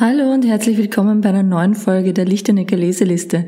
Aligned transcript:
Hallo 0.00 0.32
und 0.32 0.46
herzlich 0.46 0.78
willkommen 0.78 1.20
bei 1.20 1.28
einer 1.28 1.42
neuen 1.42 1.74
Folge 1.74 2.14
der 2.14 2.24
Lichtenecker 2.24 2.74
Leseliste. 2.74 3.44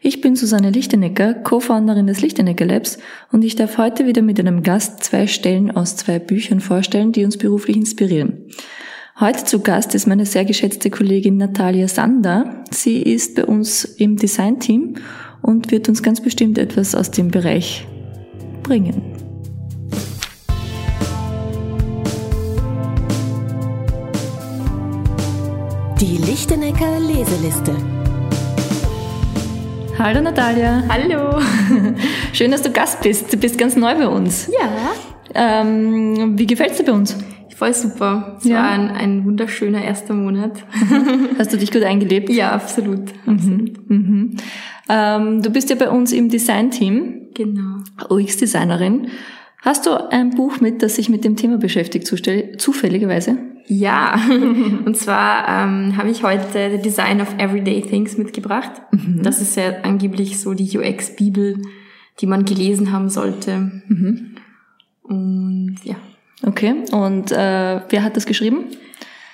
Ich 0.00 0.22
bin 0.22 0.34
Susanne 0.34 0.70
Lichtenecker, 0.70 1.34
Co-Founderin 1.34 2.06
des 2.06 2.22
Lichtenecker 2.22 2.64
Labs 2.64 2.96
und 3.32 3.44
ich 3.44 3.54
darf 3.54 3.76
heute 3.76 4.06
wieder 4.06 4.22
mit 4.22 4.40
einem 4.40 4.62
Gast 4.62 5.04
zwei 5.04 5.26
Stellen 5.26 5.70
aus 5.70 5.96
zwei 5.96 6.18
Büchern 6.18 6.60
vorstellen, 6.60 7.12
die 7.12 7.22
uns 7.22 7.36
beruflich 7.36 7.76
inspirieren. 7.76 8.46
Heute 9.20 9.44
zu 9.44 9.60
Gast 9.60 9.94
ist 9.94 10.06
meine 10.06 10.24
sehr 10.24 10.46
geschätzte 10.46 10.88
Kollegin 10.88 11.36
Natalia 11.36 11.86
Sander. 11.86 12.64
Sie 12.70 13.02
ist 13.02 13.34
bei 13.34 13.44
uns 13.44 13.84
im 13.84 14.16
Design-Team 14.16 14.94
und 15.42 15.70
wird 15.70 15.86
uns 15.90 16.02
ganz 16.02 16.22
bestimmt 16.22 16.56
etwas 16.56 16.94
aus 16.94 17.10
dem 17.10 17.30
Bereich 17.30 17.86
bringen. 18.62 19.19
Die 26.00 26.16
Lichtenecker 26.16 26.98
Leseliste. 27.00 27.74
Hallo 29.98 30.20
Natalia. 30.22 30.82
Hallo. 30.88 31.38
Schön, 32.32 32.50
dass 32.50 32.62
du 32.62 32.70
Gast 32.70 33.02
bist. 33.02 33.32
Du 33.32 33.36
bist 33.36 33.58
ganz 33.58 33.76
neu 33.76 33.94
bei 33.94 34.08
uns. 34.08 34.48
Ja. 34.48 34.92
Ähm, 35.34 36.38
wie 36.38 36.46
gefällt's 36.46 36.78
dir 36.78 36.84
bei 36.84 36.92
uns? 36.92 37.16
Voll 37.54 37.74
super. 37.74 38.36
Es 38.38 38.44
Ja. 38.46 38.56
war 38.56 38.70
ein, 38.70 38.90
ein 38.90 39.24
wunderschöner 39.26 39.84
erster 39.84 40.14
Monat. 40.14 40.64
Hast 41.38 41.52
du 41.52 41.58
dich 41.58 41.70
gut 41.70 41.82
eingelebt? 41.82 42.30
ja, 42.30 42.52
absolut. 42.52 43.10
Mhm. 43.26 43.72
Mhm. 43.88 44.36
Ähm, 44.88 45.42
du 45.42 45.50
bist 45.50 45.68
ja 45.70 45.76
bei 45.76 45.90
uns 45.90 46.12
im 46.12 46.28
Design-Team, 46.30 47.28
Genau. 47.34 47.76
UX-Designerin. 48.08 49.08
Hast 49.62 49.84
du 49.86 49.90
ein 50.10 50.30
Buch 50.30 50.60
mit, 50.60 50.82
das 50.82 50.96
sich 50.96 51.10
mit 51.10 51.24
dem 51.24 51.36
Thema 51.36 51.58
beschäftigt, 51.58 52.06
zufälligerweise? 52.06 53.36
Ja, 53.66 54.18
und 54.84 54.96
zwar 54.96 55.48
ähm, 55.48 55.96
habe 55.96 56.10
ich 56.10 56.22
heute 56.22 56.70
The 56.72 56.82
Design 56.82 57.20
of 57.20 57.34
Everyday 57.38 57.82
Things 57.82 58.18
mitgebracht. 58.18 58.70
Das 59.22 59.40
ist 59.40 59.56
ja 59.56 59.80
angeblich 59.82 60.40
so 60.40 60.54
die 60.54 60.78
UX-Bibel, 60.78 61.60
die 62.20 62.26
man 62.26 62.44
gelesen 62.44 62.92
haben 62.92 63.08
sollte. 63.08 63.82
Und 65.02 65.76
ja, 65.84 65.96
Okay. 66.46 66.74
Und 66.92 67.32
äh, 67.32 67.80
wer 67.88 68.02
hat 68.02 68.16
das 68.16 68.26
geschrieben? 68.26 68.64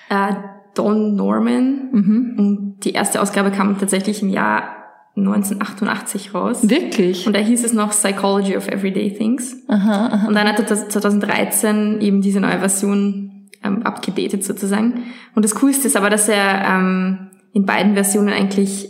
äh, 0.09 0.35
Don 0.75 1.15
Norman. 1.17 1.89
Mhm. 1.93 2.35
Und 2.37 2.81
die 2.85 2.93
erste 2.93 3.23
Ausgabe 3.23 3.51
kam 3.51 3.79
tatsächlich 3.79 4.23
im 4.23 4.29
Jahr 4.29 4.69
1988 5.17 6.35
raus. 6.35 6.69
Wirklich? 6.69 7.27
Und 7.27 7.35
da 7.35 7.41
hieß 7.41 7.65
es 7.65 7.73
noch 7.73 7.91
Psychology 7.91 8.57
of 8.57 8.69
Everyday 8.69 9.11
Things. 9.13 9.57
Aha, 9.69 10.07
aha. 10.09 10.29
Und 10.29 10.35
dann 10.35 10.47
hat 10.47 10.59
er 10.59 10.67
das 10.67 10.89
2013 10.89 12.01
eben 12.03 12.21
diese 12.21 12.41
neue 12.41 12.59
Version 12.59 13.36
ähm, 13.67 13.83
abgedatet 13.83 14.45
sozusagen. 14.45 15.05
Und 15.35 15.45
das 15.45 15.55
Coolste 15.57 15.89
ist 15.89 15.97
aber, 15.97 16.11
dass 16.11 16.29
er 16.29 16.65
ähm, 16.67 17.31
in 17.53 17.67
beiden 17.67 17.95
Versionen 17.95 18.33
eigentlich 18.33 18.89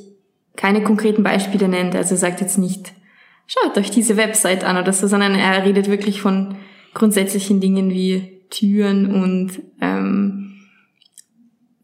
keine 0.57 0.83
konkreten 0.83 1.23
Beispiele 1.23 1.69
nennt. 1.69 1.95
Also 1.95 2.15
er 2.15 2.19
sagt 2.19 2.41
jetzt 2.41 2.59
nicht, 2.59 2.93
schaut 3.47 3.77
euch 3.77 3.91
diese 3.91 4.17
Website 4.17 4.65
an 4.65 4.77
oder 4.77 4.93
so, 4.93 5.07
sondern 5.07 5.35
er 5.35 5.65
redet 5.65 5.89
wirklich 5.89 6.21
von 6.21 6.57
grundsätzlichen 6.95 7.61
Dingen 7.61 7.91
wie 7.91 8.43
Türen 8.51 9.13
und 9.13 9.63
ähm, 9.81 10.55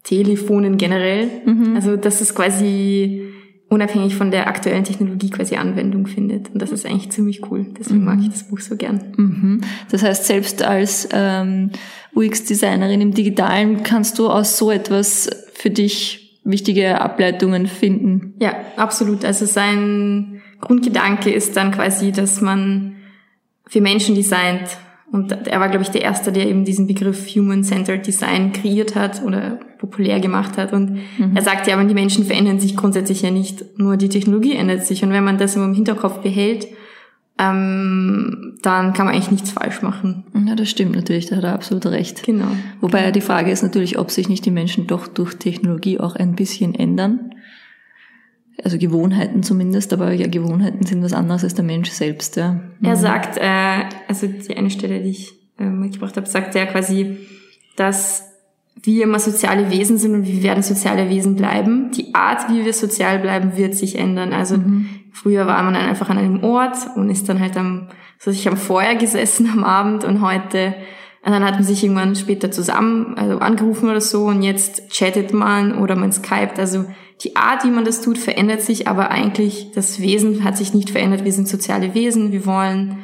Telefonen 0.03 0.77
generell. 0.77 1.29
Also 1.75 1.95
dass 1.95 2.21
es 2.21 2.35
quasi 2.35 3.32
unabhängig 3.73 4.15
von 4.15 4.31
der 4.31 4.47
aktuellen 4.47 4.83
Technologie 4.83 5.29
quasi 5.29 5.55
Anwendung 5.55 6.07
findet. 6.07 6.49
Und 6.51 6.61
das 6.61 6.71
ist 6.71 6.85
eigentlich 6.85 7.11
ziemlich 7.11 7.49
cool. 7.49 7.65
Deswegen 7.77 8.05
mag 8.05 8.19
ich 8.21 8.29
das 8.29 8.43
Buch 8.43 8.59
so 8.59 8.75
gern. 8.77 9.01
Mhm. 9.17 9.61
Das 9.89 10.03
heißt, 10.03 10.25
selbst 10.25 10.63
als 10.63 11.09
ähm, 11.11 11.71
UX-Designerin 12.15 13.01
im 13.01 13.13
Digitalen 13.13 13.83
kannst 13.83 14.19
du 14.19 14.29
aus 14.29 14.57
so 14.57 14.71
etwas 14.71 15.29
für 15.53 15.69
dich 15.69 16.39
wichtige 16.43 17.01
Ableitungen 17.01 17.67
finden. 17.67 18.35
Ja, 18.39 18.55
absolut. 18.75 19.25
Also 19.25 19.45
sein 19.45 20.41
Grundgedanke 20.61 21.31
ist 21.31 21.57
dann 21.57 21.71
quasi, 21.71 22.11
dass 22.11 22.41
man 22.41 22.97
für 23.67 23.81
Menschen 23.81 24.15
designt. 24.15 24.77
Und 25.11 25.31
er 25.31 25.59
war, 25.59 25.69
glaube 25.69 25.83
ich, 25.83 25.89
der 25.89 26.01
Erste, 26.01 26.31
der 26.31 26.47
eben 26.47 26.65
diesen 26.65 26.87
Begriff 26.87 27.27
Human-Centered 27.35 28.05
Design 28.05 28.51
kreiert 28.51 28.95
hat 28.95 29.23
oder 29.23 29.59
populär 29.83 30.21
gemacht 30.21 30.57
hat. 30.57 30.71
Und 30.71 30.99
er 31.35 31.41
sagt 31.41 31.67
ja, 31.67 31.75
aber 31.75 31.83
die 31.83 31.93
Menschen 31.93 32.23
verändern 32.23 32.57
sich 32.57 32.77
grundsätzlich 32.77 33.21
ja 33.21 33.31
nicht, 33.31 33.77
nur 33.77 33.97
die 33.97 34.07
Technologie 34.07 34.53
ändert 34.53 34.85
sich. 34.85 35.03
Und 35.03 35.11
wenn 35.11 35.25
man 35.25 35.37
das 35.37 35.57
im 35.57 35.73
Hinterkopf 35.73 36.19
behält, 36.19 36.67
ähm, 37.37 38.57
dann 38.61 38.93
kann 38.93 39.05
man 39.05 39.13
eigentlich 39.13 39.31
nichts 39.31 39.51
falsch 39.51 39.81
machen. 39.81 40.23
Ja, 40.47 40.55
das 40.55 40.69
stimmt 40.69 40.95
natürlich, 40.95 41.25
da 41.25 41.35
hat 41.35 41.43
er 41.43 41.53
absolut 41.53 41.85
recht. 41.87 42.23
Genau. 42.23 42.47
Wobei 42.79 43.03
ja 43.03 43.11
die 43.11 43.19
Frage 43.19 43.51
ist 43.51 43.61
natürlich, 43.61 43.99
ob 43.99 44.09
sich 44.09 44.29
nicht 44.29 44.45
die 44.45 44.51
Menschen 44.51 44.87
doch 44.87 45.07
durch 45.07 45.33
Technologie 45.33 45.99
auch 45.99 46.15
ein 46.15 46.35
bisschen 46.35 46.73
ändern. 46.73 47.31
Also 48.63 48.77
Gewohnheiten 48.77 49.43
zumindest, 49.43 49.91
aber 49.91 50.13
ja, 50.13 50.27
Gewohnheiten 50.27 50.85
sind 50.85 51.03
was 51.03 51.11
anderes 51.11 51.43
als 51.43 51.55
der 51.55 51.65
Mensch 51.65 51.89
selbst, 51.89 52.37
ja. 52.37 52.61
Er 52.81 52.95
sagt, 52.95 53.37
äh, 53.37 53.83
also 54.07 54.27
die 54.27 54.55
eine 54.55 54.69
Stelle, 54.69 55.01
die 55.01 55.09
ich 55.09 55.33
äh, 55.59 55.65
mitgebracht 55.65 56.15
habe, 56.15 56.27
sagt 56.27 56.55
er 56.55 56.67
quasi, 56.67 57.17
dass 57.75 58.32
wir 58.83 59.05
immer 59.05 59.19
soziale 59.19 59.71
Wesen 59.71 59.97
sind 59.97 60.13
und 60.13 60.27
wir 60.27 60.43
werden 60.43 60.61
soziale 60.61 61.09
Wesen 61.09 61.35
bleiben. 61.35 61.91
Die 61.91 62.13
Art, 62.13 62.49
wie 62.49 62.65
wir 62.65 62.73
sozial 62.73 63.19
bleiben, 63.19 63.55
wird 63.55 63.75
sich 63.75 63.97
ändern. 63.97 64.33
Also 64.33 64.57
früher 65.11 65.47
war 65.47 65.63
man 65.63 65.73
dann 65.73 65.87
einfach 65.87 66.09
an 66.09 66.17
einem 66.17 66.43
Ort 66.43 66.75
und 66.95 67.09
ist 67.09 67.29
dann 67.29 67.39
halt 67.39 67.55
am, 67.55 67.87
so 68.19 68.31
sich 68.31 68.47
am 68.47 68.57
Feuer 68.57 68.95
gesessen 68.95 69.49
am 69.51 69.63
Abend 69.63 70.03
und 70.03 70.21
heute, 70.21 70.75
und 71.25 71.31
dann 71.31 71.45
hat 71.45 71.53
man 71.53 71.63
sich 71.63 71.81
irgendwann 71.81 72.17
später 72.17 72.51
zusammen, 72.51 73.15
also 73.17 73.39
angerufen 73.39 73.89
oder 73.89 74.01
so 74.01 74.25
und 74.25 74.43
jetzt 74.43 74.89
chattet 74.89 75.33
man 75.33 75.77
oder 75.77 75.95
man 75.95 76.11
skypt. 76.11 76.59
Also 76.59 76.83
die 77.23 77.37
Art, 77.37 77.63
wie 77.63 77.71
man 77.71 77.85
das 77.85 78.01
tut, 78.01 78.17
verändert 78.17 78.61
sich, 78.61 78.89
aber 78.89 79.09
eigentlich 79.09 79.71
das 79.73 80.01
Wesen 80.01 80.43
hat 80.43 80.57
sich 80.57 80.73
nicht 80.73 80.89
verändert. 80.89 81.23
Wir 81.23 81.31
sind 81.31 81.47
soziale 81.47 81.93
Wesen, 81.93 82.33
wir 82.33 82.45
wollen 82.45 82.97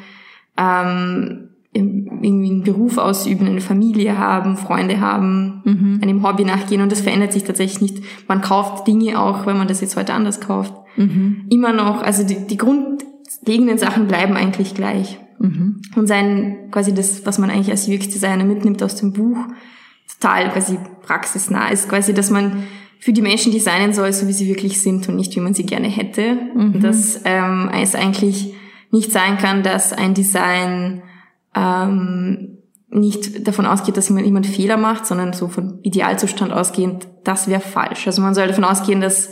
ähm, 0.57 1.48
irgendwie 1.71 2.49
einen 2.49 2.63
Beruf 2.63 2.97
ausüben, 2.97 3.47
eine 3.47 3.61
Familie 3.61 4.17
haben, 4.17 4.57
Freunde 4.57 4.99
haben, 4.99 5.61
einem 6.01 6.23
Hobby 6.23 6.43
nachgehen 6.43 6.81
und 6.81 6.91
das 6.91 7.01
verändert 7.01 7.31
sich 7.31 7.43
tatsächlich 7.43 7.81
nicht. 7.81 8.03
Man 8.27 8.41
kauft 8.41 8.87
Dinge 8.87 9.21
auch, 9.21 9.45
wenn 9.45 9.57
man 9.57 9.67
das 9.67 9.81
jetzt 9.81 9.95
heute 9.95 10.13
anders 10.13 10.41
kauft. 10.41 10.73
Immer 11.49 11.71
noch, 11.73 12.01
also 12.01 12.23
die, 12.25 12.47
die 12.47 12.57
grundlegenden 12.57 13.77
Sachen 13.77 14.07
bleiben 14.07 14.35
eigentlich 14.35 14.73
gleich. 14.73 15.19
Und 15.95 16.07
sein, 16.07 16.69
quasi 16.71 16.93
das, 16.93 17.25
was 17.25 17.37
man 17.37 17.49
eigentlich 17.49 17.71
als 17.71 17.87
UX-Designer 17.87 18.45
mitnimmt 18.45 18.81
aus 18.83 18.95
dem 18.95 19.13
Buch, 19.13 19.37
total 20.19 20.49
quasi 20.49 20.77
praxisnah 21.03 21.69
ist, 21.69 21.87
quasi, 21.87 22.13
dass 22.13 22.29
man 22.31 22.63
für 22.99 23.13
die 23.13 23.21
Menschen 23.21 23.53
designen 23.53 23.93
soll, 23.93 24.11
so 24.11 24.27
wie 24.27 24.33
sie 24.33 24.49
wirklich 24.49 24.81
sind 24.81 25.07
und 25.07 25.15
nicht, 25.15 25.35
wie 25.35 25.39
man 25.39 25.53
sie 25.53 25.65
gerne 25.65 25.87
hätte. 25.87 26.37
Und 26.55 26.83
dass 26.83 27.21
ähm, 27.23 27.69
es 27.73 27.95
eigentlich 27.95 28.53
nicht 28.91 29.11
sein 29.11 29.37
kann, 29.37 29.63
dass 29.63 29.93
ein 29.93 30.13
Design 30.13 31.03
ähm, 31.55 32.57
nicht 32.89 33.47
davon 33.47 33.65
ausgeht, 33.65 33.97
dass 33.97 34.09
jemand, 34.09 34.25
jemand 34.25 34.47
Fehler 34.47 34.77
macht, 34.77 35.05
sondern 35.05 35.33
so 35.33 35.47
von 35.47 35.79
Idealzustand 35.83 36.51
ausgehend, 36.51 37.07
das 37.23 37.47
wäre 37.47 37.61
falsch. 37.61 38.07
Also 38.07 38.21
man 38.21 38.33
soll 38.33 38.47
davon 38.47 38.63
ausgehen, 38.63 39.01
dass 39.01 39.31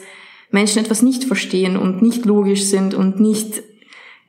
Menschen 0.52 0.84
etwas 0.84 1.02
nicht 1.02 1.24
verstehen 1.24 1.76
und 1.78 2.02
nicht 2.02 2.26
logisch 2.26 2.66
sind 2.66 2.94
und 2.94 3.20
nicht 3.20 3.62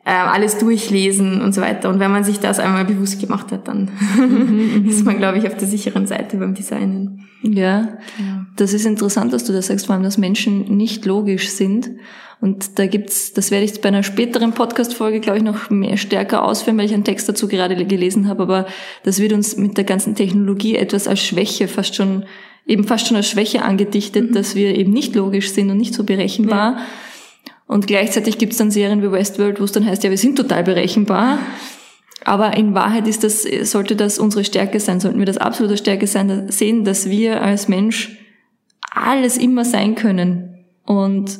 äh, 0.09 0.13
alles 0.13 0.57
durchlesen 0.57 1.43
und 1.43 1.55
so 1.55 1.61
weiter. 1.61 1.91
Und 1.91 2.01
wenn 2.01 2.11
man 2.11 2.25
sich 2.25 2.41
das 2.41 2.59
einmal 2.59 2.87
bewusst 2.87 3.21
gemacht 3.21 3.53
hat, 3.53 3.69
dann 3.69 3.91
ist 4.89 5.05
man, 5.05 5.19
glaube 5.19 5.37
ich, 5.37 5.47
auf 5.47 5.55
der 5.55 5.69
sicheren 5.69 6.07
Seite 6.07 6.39
beim 6.39 6.55
Designen. 6.55 7.29
Ja, 7.43 7.99
das 8.57 8.73
ist 8.73 8.87
interessant, 8.87 9.35
dass 9.35 9.45
du 9.45 9.53
das 9.53 9.67
sagst, 9.67 9.85
vor 9.85 9.95
allem, 9.95 10.03
dass 10.03 10.17
Menschen 10.17 10.77
nicht 10.77 11.05
logisch 11.05 11.51
sind. 11.51 11.91
Und 12.41 12.79
da 12.79 12.87
gibt's, 12.87 13.35
das 13.35 13.51
werde 13.51 13.67
ich 13.67 13.81
bei 13.83 13.89
einer 13.89 14.03
späteren 14.03 14.53
Podcast-Folge, 14.53 15.21
glaube 15.21 15.39
ich, 15.39 15.45
noch 15.45 15.69
mehr 15.69 15.99
stärker 15.99 16.43
ausführen, 16.43 16.79
weil 16.79 16.87
ich 16.87 16.95
einen 16.95 17.05
Text 17.05 17.29
dazu 17.29 17.47
gerade 17.47 17.85
gelesen 17.85 18.29
habe. 18.29 18.45
Aber 18.45 18.67
das 19.03 19.19
wird 19.19 19.35
uns 19.35 19.59
mit 19.59 19.77
der 19.77 19.85
ganzen 19.85 20.15
Technologie 20.15 20.77
etwas 20.77 21.07
als 21.07 21.21
Schwäche 21.21 21.69
fast 21.69 21.95
schon, 21.95 22.25
eben 22.67 22.85
fast 22.85 23.09
schon 23.09 23.17
als 23.19 23.29
Schwäche 23.29 23.63
angedichtet, 23.63 24.35
dass 24.35 24.55
wir 24.55 24.75
eben 24.75 24.93
nicht 24.93 25.15
logisch 25.15 25.51
sind 25.51 25.71
und 25.71 25.77
nicht 25.77 25.93
so 25.93 26.05
berechenbar. 26.05 26.79
Und 27.69 27.87
gleichzeitig 27.87 28.39
gibt's 28.39 28.57
dann 28.57 28.71
Serien 28.73 29.03
wie 29.03 29.13
Westworld, 29.13 29.61
wo 29.61 29.65
es 29.65 29.73
dann 29.73 29.87
heißt, 29.87 30.03
ja, 30.03 30.11
wir 30.11 30.19
sind 30.19 30.37
total 30.37 30.65
berechenbar. 30.65 31.39
Aber 32.25 32.57
in 32.57 32.75
Wahrheit 32.75 33.07
ist 33.07 33.23
das, 33.23 33.43
sollte 33.63 33.95
das 33.95 34.19
unsere 34.19 34.43
Stärke 34.43 34.81
sein, 34.81 35.01
sollten 35.01 35.19
wir 35.19 35.27
das 35.27 35.39
absolute 35.39 35.77
Stärke 35.77 36.07
sein, 36.07 36.51
sehen, 36.51 36.85
dass 36.85 37.09
wir 37.09 37.43
als 37.43 37.69
Mensch 37.69 38.19
alles 38.91 39.37
immer 39.37 39.65
sein 39.65 39.95
können 39.95 40.65
und 40.85 41.39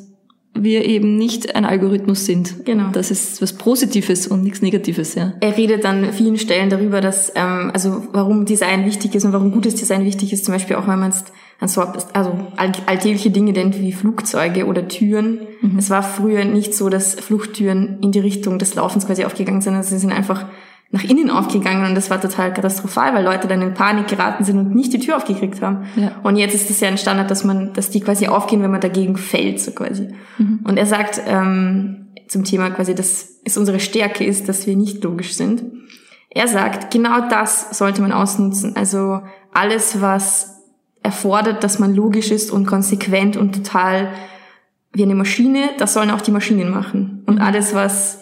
wir 0.55 0.85
eben 0.85 1.17
nicht 1.17 1.55
ein 1.55 1.65
Algorithmus 1.65 2.27
sind. 2.27 2.65
Genau. 2.65 2.91
Das 2.93 3.11
ist 3.11 3.41
was 3.41 3.55
Positives 3.55 4.27
und 4.27 4.43
nichts 4.43 4.61
Negatives, 4.61 5.15
ja. 5.15 5.33
Er 5.41 5.57
redet 5.57 5.85
an 5.85 6.13
vielen 6.13 6.39
Stellen 6.39 6.69
darüber, 6.69 7.01
dass 7.01 7.33
ähm, 7.35 7.71
also 7.73 8.07
warum 8.13 8.45
Design 8.45 8.85
wichtig 8.85 9.15
ist 9.15 9.25
und 9.25 9.33
warum 9.33 9.51
gutes 9.53 9.77
Design 9.77 10.05
wichtig 10.05 10.33
ist. 10.33 10.45
Zum 10.45 10.55
Beispiel 10.55 10.77
auch 10.77 10.87
wenn 10.87 10.99
man 10.99 11.11
jetzt 11.11 11.33
also 11.61 11.83
all- 11.83 12.73
alltägliche 12.87 13.31
Dinge 13.31 13.53
denkt 13.53 13.81
wie 13.81 13.93
Flugzeuge 13.93 14.67
oder 14.67 14.87
Türen. 14.89 15.41
Es 15.77 15.91
war 15.91 16.03
früher 16.03 16.45
nicht 16.45 16.75
so, 16.75 16.89
dass 16.89 17.15
Fluchttüren 17.15 17.99
in 18.01 18.13
die 18.13 18.21
Richtung 18.21 18.59
des 18.59 18.75
Laufens 18.77 19.07
quasi 19.07 19.25
aufgegangen 19.25 19.61
sind. 19.61 19.75
Also 19.75 19.91
sie 19.91 19.99
sind 19.99 20.13
einfach 20.13 20.47
nach 20.91 21.05
innen 21.05 21.31
aufgegangen 21.31 21.85
und 21.87 21.95
das 21.95 22.09
war 22.11 22.21
total 22.21 22.55
katastrophal, 22.55 23.13
weil 23.15 23.25
Leute 23.25 23.47
dann 23.47 23.61
in 23.61 23.75
Panik 23.75 24.07
geraten 24.09 24.45
sind 24.45 24.57
und 24.59 24.75
nicht 24.75 24.93
die 24.93 25.01
Tür 25.01 25.17
aufgekriegt 25.17 25.61
haben. 25.61 25.85
Ja. 25.97 26.13
Und 26.23 26.37
jetzt 26.37 26.55
ist 26.55 26.71
es 26.71 26.81
ja 26.81 26.89
ein 26.89 26.97
Standard, 26.97 27.31
dass 27.31 27.45
man, 27.45 27.75
dass 27.75 27.91
die 27.91 28.01
quasi 28.01 28.29
aufgehen, 28.29 28.63
wenn 28.63 28.71
man 28.71 28.81
dagegen 28.81 29.17
fällt, 29.17 29.61
so 29.61 29.73
quasi. 29.73 30.09
Mhm. 30.39 30.61
Und 30.65 30.79
er 30.79 30.87
sagt 30.87 31.21
ähm, 31.27 32.07
zum 32.29 32.45
Thema 32.45 32.71
quasi, 32.71 32.95
dass 32.95 33.41
es 33.45 33.59
unsere 33.59 33.81
Stärke 33.81 34.25
ist, 34.25 34.49
dass 34.49 34.67
wir 34.67 34.77
nicht 34.77 35.03
logisch 35.05 35.35
sind. 35.35 35.65
Er 36.31 36.49
sagt, 36.49 36.91
genau 36.91 37.29
das 37.29 37.77
sollte 37.77 38.01
man 38.01 38.13
ausnutzen. 38.13 38.77
Also 38.77 39.21
alles, 39.53 40.01
was 40.01 40.58
erfordert, 41.09 41.65
dass 41.65 41.79
man 41.79 41.95
logisch 41.95 42.31
ist 42.31 42.51
und 42.51 42.67
konsequent 42.67 43.37
und 43.37 43.55
total 43.55 44.13
wie 44.93 45.03
eine 45.03 45.15
Maschine, 45.15 45.71
das 45.79 45.95
sollen 45.95 46.11
auch 46.11 46.21
die 46.21 46.31
Maschinen 46.31 46.71
machen. 46.71 47.23
Und 47.27 47.41
alles, 47.41 47.75
was 47.75 48.19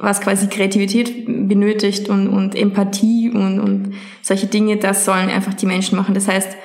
was 0.00 0.20
quasi 0.20 0.46
Kreativität 0.46 1.26
benötigt 1.26 2.08
und, 2.08 2.28
und 2.28 2.54
Empathie 2.54 3.30
und, 3.30 3.58
und 3.58 3.94
solche 4.22 4.46
Dinge, 4.46 4.76
das 4.76 5.04
sollen 5.04 5.28
einfach 5.28 5.54
die 5.54 5.66
Menschen 5.66 5.96
machen. 5.96 6.14
Das 6.14 6.28
heißt, 6.28 6.56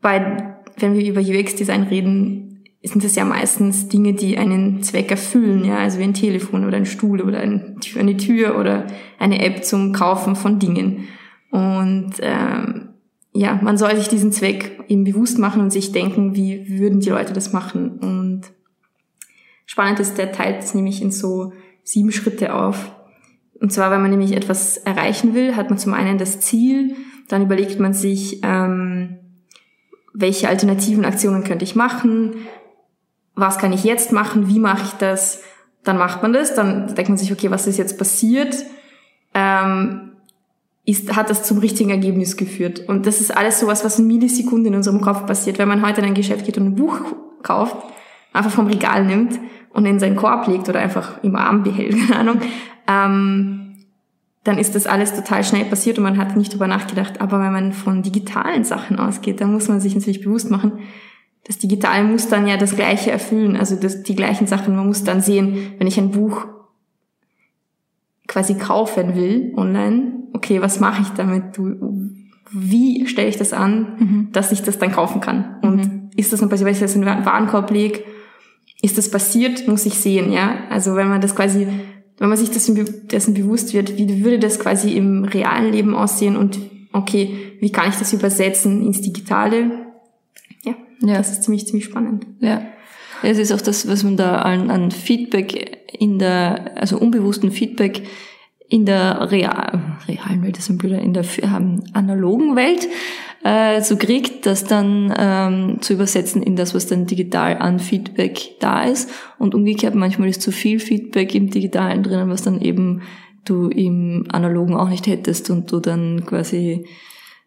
bei, 0.00 0.54
wenn 0.78 0.94
wir 0.96 1.04
über 1.04 1.20
UX-Design 1.20 1.84
reden, 1.84 2.64
sind 2.82 3.04
es 3.04 3.16
ja 3.16 3.24
meistens 3.24 3.88
Dinge, 3.88 4.12
die 4.12 4.38
einen 4.38 4.82
Zweck 4.82 5.10
erfüllen, 5.10 5.64
ja, 5.64 5.78
also 5.78 5.98
wie 5.98 6.04
ein 6.04 6.14
Telefon 6.14 6.64
oder 6.64 6.76
ein 6.76 6.86
Stuhl 6.86 7.20
oder 7.20 7.40
ein, 7.40 7.80
eine 7.98 8.16
Tür 8.16 8.58
oder 8.58 8.86
eine 9.18 9.44
App 9.44 9.64
zum 9.64 9.92
Kaufen 9.92 10.36
von 10.36 10.60
Dingen. 10.60 11.08
Und 11.50 12.12
ähm, 12.20 12.75
ja, 13.36 13.58
man 13.62 13.76
soll 13.76 13.94
sich 13.96 14.08
diesen 14.08 14.32
Zweck 14.32 14.82
eben 14.88 15.04
bewusst 15.04 15.38
machen 15.38 15.60
und 15.60 15.70
sich 15.70 15.92
denken, 15.92 16.34
wie 16.34 16.78
würden 16.78 17.00
die 17.00 17.10
Leute 17.10 17.32
das 17.32 17.52
machen. 17.52 17.98
Und 17.98 18.42
spannend 19.66 20.00
ist, 20.00 20.16
der 20.16 20.32
teilt 20.32 20.62
es 20.62 20.74
nämlich 20.74 21.02
in 21.02 21.12
so 21.12 21.52
sieben 21.82 22.12
Schritte 22.12 22.54
auf. 22.54 22.92
Und 23.60 23.72
zwar, 23.72 23.90
wenn 23.90 24.00
man 24.00 24.10
nämlich 24.10 24.32
etwas 24.32 24.78
erreichen 24.78 25.34
will, 25.34 25.54
hat 25.54 25.68
man 25.70 25.78
zum 25.78 25.92
einen 25.92 26.18
das 26.18 26.40
Ziel, 26.40 26.96
dann 27.28 27.42
überlegt 27.42 27.78
man 27.78 27.92
sich, 27.92 28.40
ähm, 28.42 29.18
welche 30.14 30.48
alternativen 30.48 31.04
Aktionen 31.04 31.44
könnte 31.44 31.64
ich 31.64 31.76
machen, 31.76 32.34
was 33.34 33.58
kann 33.58 33.72
ich 33.72 33.84
jetzt 33.84 34.12
machen, 34.12 34.48
wie 34.48 34.58
mache 34.58 34.84
ich 34.84 34.92
das, 34.92 35.42
dann 35.84 35.98
macht 35.98 36.22
man 36.22 36.32
das, 36.32 36.54
dann 36.54 36.94
denkt 36.94 37.10
man 37.10 37.18
sich, 37.18 37.32
okay, 37.32 37.50
was 37.50 37.66
ist 37.66 37.76
jetzt 37.76 37.98
passiert, 37.98 38.56
ähm, 39.34 40.05
ist, 40.86 41.14
hat 41.14 41.28
das 41.28 41.42
zum 41.42 41.58
richtigen 41.58 41.90
Ergebnis 41.90 42.36
geführt. 42.36 42.88
Und 42.88 43.06
das 43.06 43.20
ist 43.20 43.36
alles 43.36 43.60
sowas, 43.60 43.84
was 43.84 43.98
in 43.98 44.06
Millisekunden 44.06 44.68
in 44.68 44.76
unserem 44.76 45.00
Kopf 45.00 45.26
passiert. 45.26 45.58
Wenn 45.58 45.68
man 45.68 45.84
heute 45.84 46.00
in 46.00 46.06
ein 46.06 46.14
Geschäft 46.14 46.46
geht 46.46 46.56
und 46.56 46.66
ein 46.66 46.74
Buch 46.76 47.00
kauft, 47.42 47.76
einfach 48.32 48.52
vom 48.52 48.68
Regal 48.68 49.04
nimmt 49.04 49.38
und 49.70 49.84
in 49.84 49.98
seinen 49.98 50.16
Korb 50.16 50.46
legt 50.46 50.68
oder 50.68 50.78
einfach 50.78 51.22
im 51.24 51.34
Arm 51.34 51.64
behält, 51.64 51.96
keine 52.08 52.20
Ahnung, 52.20 52.40
ähm, 52.86 53.62
dann 54.44 54.58
ist 54.58 54.76
das 54.76 54.86
alles 54.86 55.12
total 55.12 55.42
schnell 55.42 55.64
passiert 55.64 55.98
und 55.98 56.04
man 56.04 56.18
hat 56.18 56.36
nicht 56.36 56.52
drüber 56.52 56.68
nachgedacht. 56.68 57.20
Aber 57.20 57.40
wenn 57.40 57.52
man 57.52 57.72
von 57.72 58.02
digitalen 58.02 58.62
Sachen 58.62 59.00
ausgeht, 59.00 59.40
dann 59.40 59.52
muss 59.52 59.66
man 59.66 59.80
sich 59.80 59.96
natürlich 59.96 60.22
bewusst 60.22 60.52
machen, 60.52 60.78
das 61.42 61.58
Digitale 61.58 62.04
muss 62.04 62.28
dann 62.28 62.46
ja 62.46 62.56
das 62.56 62.74
Gleiche 62.74 63.10
erfüllen, 63.10 63.56
also 63.56 63.76
das, 63.76 64.02
die 64.02 64.16
gleichen 64.16 64.48
Sachen. 64.48 64.74
Man 64.74 64.86
muss 64.86 65.04
dann 65.04 65.20
sehen, 65.20 65.74
wenn 65.78 65.86
ich 65.86 65.98
ein 65.98 66.10
Buch 66.10 66.44
quasi 68.26 68.54
kaufen 68.54 69.14
will 69.14 69.52
online, 69.56 70.25
okay, 70.36 70.60
was 70.60 70.80
mache 70.80 71.02
ich 71.02 71.08
damit? 71.08 71.58
Wie 72.52 73.06
stelle 73.08 73.28
ich 73.28 73.36
das 73.36 73.52
an, 73.52 73.96
mhm. 73.98 74.28
dass 74.32 74.52
ich 74.52 74.62
das 74.62 74.78
dann 74.78 74.92
kaufen 74.92 75.20
kann? 75.20 75.56
Und 75.62 75.76
mhm. 75.76 76.10
ist 76.16 76.32
das 76.32 76.40
dann 76.40 76.48
passiert, 76.48 76.66
wenn 76.66 76.74
ich 76.74 76.80
das 76.80 76.94
in 76.94 77.02
den 77.02 77.24
Warenkorb 77.24 77.70
lege, 77.70 78.04
ist 78.82 78.98
das 78.98 79.10
passiert, 79.10 79.66
muss 79.66 79.86
ich 79.86 79.94
sehen, 79.94 80.30
ja. 80.30 80.58
Also 80.70 80.94
wenn 80.94 81.08
man 81.08 81.20
das 81.20 81.34
quasi, 81.34 81.66
wenn 82.18 82.28
man 82.28 82.38
sich 82.38 82.50
dessen, 82.50 83.08
dessen 83.08 83.34
bewusst 83.34 83.74
wird, 83.74 83.96
wie 83.96 84.24
würde 84.24 84.38
das 84.38 84.60
quasi 84.60 84.92
im 84.92 85.24
realen 85.24 85.72
Leben 85.72 85.94
aussehen 85.94 86.36
und 86.36 86.58
okay, 86.92 87.56
wie 87.60 87.72
kann 87.72 87.88
ich 87.88 87.96
das 87.96 88.12
übersetzen 88.12 88.84
ins 88.84 89.00
Digitale? 89.00 89.86
Ja, 90.62 90.74
ja. 91.00 91.16
das 91.16 91.32
ist 91.32 91.44
ziemlich, 91.44 91.66
ziemlich 91.66 91.86
spannend. 91.86 92.26
Ja. 92.40 92.62
Es 93.22 93.38
ist 93.38 93.50
auch 93.52 93.62
das, 93.62 93.88
was 93.88 94.04
man 94.04 94.18
da 94.18 94.42
an, 94.42 94.70
an 94.70 94.90
Feedback 94.90 95.78
in 95.98 96.18
der, 96.18 96.76
also 96.76 96.98
unbewussten 96.98 97.50
Feedback 97.50 98.02
in 98.68 98.84
der 98.84 99.30
real, 99.30 99.98
realen 100.08 100.42
Welt, 100.42 100.56
das 100.56 100.64
ist 100.64 100.70
ein 100.70 100.78
blöder, 100.78 100.98
in 100.98 101.12
der 101.12 101.24
ähm, 101.42 101.84
analogen 101.92 102.56
Welt 102.56 102.88
äh, 103.44 103.80
so 103.80 103.96
kriegt, 103.96 104.44
das 104.44 104.64
dann 104.64 105.14
ähm, 105.16 105.78
zu 105.80 105.92
übersetzen 105.92 106.42
in 106.42 106.56
das, 106.56 106.74
was 106.74 106.86
dann 106.86 107.06
digital 107.06 107.58
an 107.58 107.78
Feedback 107.78 108.56
da 108.58 108.82
ist. 108.82 109.10
Und 109.38 109.54
umgekehrt, 109.54 109.94
manchmal 109.94 110.28
ist 110.28 110.42
zu 110.42 110.50
viel 110.50 110.80
Feedback 110.80 111.34
im 111.34 111.50
Digitalen 111.50 112.02
drinnen, 112.02 112.28
was 112.28 112.42
dann 112.42 112.60
eben 112.60 113.02
du 113.44 113.68
im 113.68 114.24
Analogen 114.30 114.74
auch 114.74 114.88
nicht 114.88 115.06
hättest 115.06 115.50
und 115.50 115.70
du 115.70 115.78
dann 115.78 116.24
quasi 116.26 116.86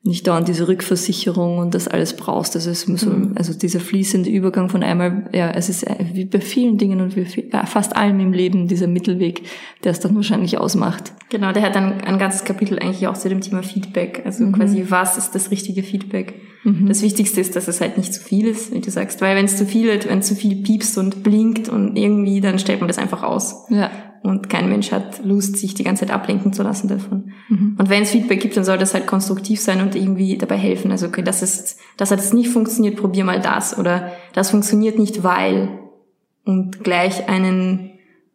nicht 0.02 0.26
dauernd 0.28 0.48
diese 0.48 0.68
Rückversicherung 0.68 1.58
und 1.58 1.74
das 1.74 1.90
alles 1.90 2.16
brauchst. 2.16 2.56
Also, 2.56 2.72
es 2.72 2.82
so, 2.84 3.10
mhm. 3.10 3.34
also 3.36 3.54
dieser 3.54 3.82
fließende 3.82 4.30
Übergang 4.30 4.70
von 4.70 4.82
einmal, 4.82 5.30
ja, 5.34 5.52
es 5.52 5.68
ist 5.68 5.86
wie 6.14 6.24
bei 6.24 6.40
vielen 6.40 6.78
Dingen 6.78 7.02
und 7.02 7.18
wie 7.18 7.26
viel, 7.26 7.50
ja, 7.52 7.66
fast 7.66 7.98
allem 7.98 8.20
im 8.22 8.32
Leben 8.32 8.70
dieser 8.70 8.88
Mittelweg, 8.88 9.44
der 9.84 9.92
es 9.92 10.00
dann 10.00 10.16
wahrscheinlich 10.16 10.58
ausmacht. 10.58 11.14
Genau, 11.30 11.52
der 11.52 11.64
hat 11.64 11.76
dann 11.76 12.00
ein 12.02 12.18
ganzes 12.18 12.46
Kapitel 12.46 12.80
eigentlich 12.80 13.08
auch 13.08 13.18
zu 13.18 13.28
dem 13.28 13.42
Thema 13.42 13.62
Feedback. 13.62 14.22
Also 14.26 14.46
mhm. 14.46 14.54
quasi, 14.54 14.86
was 14.88 15.18
ist 15.18 15.32
das 15.36 15.52
richtige 15.52 15.84
Feedback? 15.84 16.36
Mhm. 16.64 16.88
Das 16.88 17.02
Wichtigste 17.02 17.42
ist, 17.42 17.58
dass 17.58 17.68
es 17.68 17.82
halt 17.82 17.98
nicht 17.98 18.14
zu 18.14 18.22
viel 18.22 18.48
ist, 18.48 18.74
wie 18.74 18.80
du 18.80 18.92
sagst, 18.92 19.20
weil 19.20 19.36
wenn 19.36 19.46
es 19.46 19.58
zu 19.58 19.66
viel, 19.66 20.00
wenn 20.08 20.22
zu 20.22 20.34
viel 20.34 20.64
piepst 20.64 20.98
und 20.98 21.24
blinkt 21.24 21.68
und 21.68 21.98
irgendwie, 21.98 22.40
dann 22.40 22.58
stellt 22.58 22.80
man 22.80 22.88
das 22.88 22.98
einfach 22.98 23.24
aus. 23.24 23.66
Ja 23.70 23.92
und 24.22 24.50
kein 24.50 24.70
Mensch 24.70 24.92
hat 24.92 25.24
Lust, 25.24 25.58
sich 25.58 25.74
die 25.74 25.84
ganze 25.84 26.06
Zeit 26.06 26.14
ablenken 26.14 26.54
zu 26.54 26.64
lassen 26.64 26.88
davon. 26.88 27.32
Mhm. 27.48 27.76
Und 27.78 27.90
wenn 27.90 28.04
es 28.04 28.12
Feedback 28.12 28.42
gibt, 28.42 28.58
dann 28.58 28.64
soll 28.64 28.78
das 28.78 28.94
halt 28.94 29.08
konstruktiv 29.08 29.62
sein 29.62 29.82
und 29.82 29.96
irgendwie 29.96 30.38
dabei 30.38 30.58
helfen. 30.58 30.92
Also 30.92 31.08
okay, 31.08 31.22
das 31.22 31.42
ist, 31.42 31.80
das 31.98 32.12
hat 32.12 32.20
jetzt 32.20 32.34
nicht 32.34 32.50
funktioniert, 32.50 32.98
probier 32.98 33.24
mal 33.24 33.40
das 33.40 33.78
oder 33.78 34.12
das 34.34 34.52
funktioniert 34.52 35.00
nicht, 35.00 35.24
weil 35.24 35.80
und 36.46 36.84
gleich 36.84 37.30
einen 37.30 37.92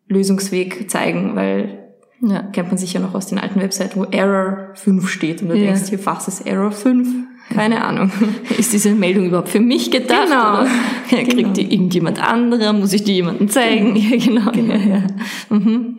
Lösungsweg 0.09 0.91
zeigen, 0.91 1.37
weil 1.37 1.91
ja. 2.21 2.43
kennt 2.43 2.69
man 2.69 2.79
sicher 2.79 3.01
noch 3.01 3.15
aus 3.15 3.27
den 3.27 3.39
alten 3.39 3.61
Webseiten, 3.61 3.99
wo 3.99 4.05
Error 4.05 4.71
5 4.75 5.09
steht 5.09 5.43
und 5.43 5.49
du 5.49 5.57
ja. 5.57 5.73
denkst 5.73 5.89
hier, 5.89 6.05
was 6.07 6.29
ist 6.29 6.47
Error 6.47 6.71
5? 6.71 7.09
Keine 7.51 7.85
Ahnung. 7.85 8.11
Ist 8.59 8.73
diese 8.73 8.95
Meldung 8.95 9.27
überhaupt 9.27 9.49
für 9.49 9.61
mich 9.61 9.91
gedacht? 9.91 10.29
Genau. 10.29 10.63
Oder 10.63 10.69
kriegt 11.09 11.37
genau. 11.37 11.53
die 11.53 11.73
irgendjemand 11.73 12.23
anderer? 12.23 12.73
Muss 12.73 12.93
ich 12.93 13.05
die 13.05 13.15
jemandem 13.15 13.49
zeigen? 13.49 13.97
Ja, 14.05 14.17
genau. 14.17 14.51
genau. 14.51 14.75
Ja, 14.75 14.97
ja. 14.97 15.03
Mhm. 15.51 15.99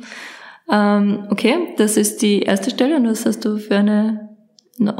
Ähm, 0.72 1.28
okay, 1.30 1.56
das 1.78 1.98
ist 1.98 2.22
die 2.22 2.42
erste 2.42 2.72
Stelle. 2.72 2.98
Und 2.98 3.08
was 3.08 3.26
hast 3.26 3.46
du 3.46 3.58
für 3.58 3.78
eine, 3.78 4.30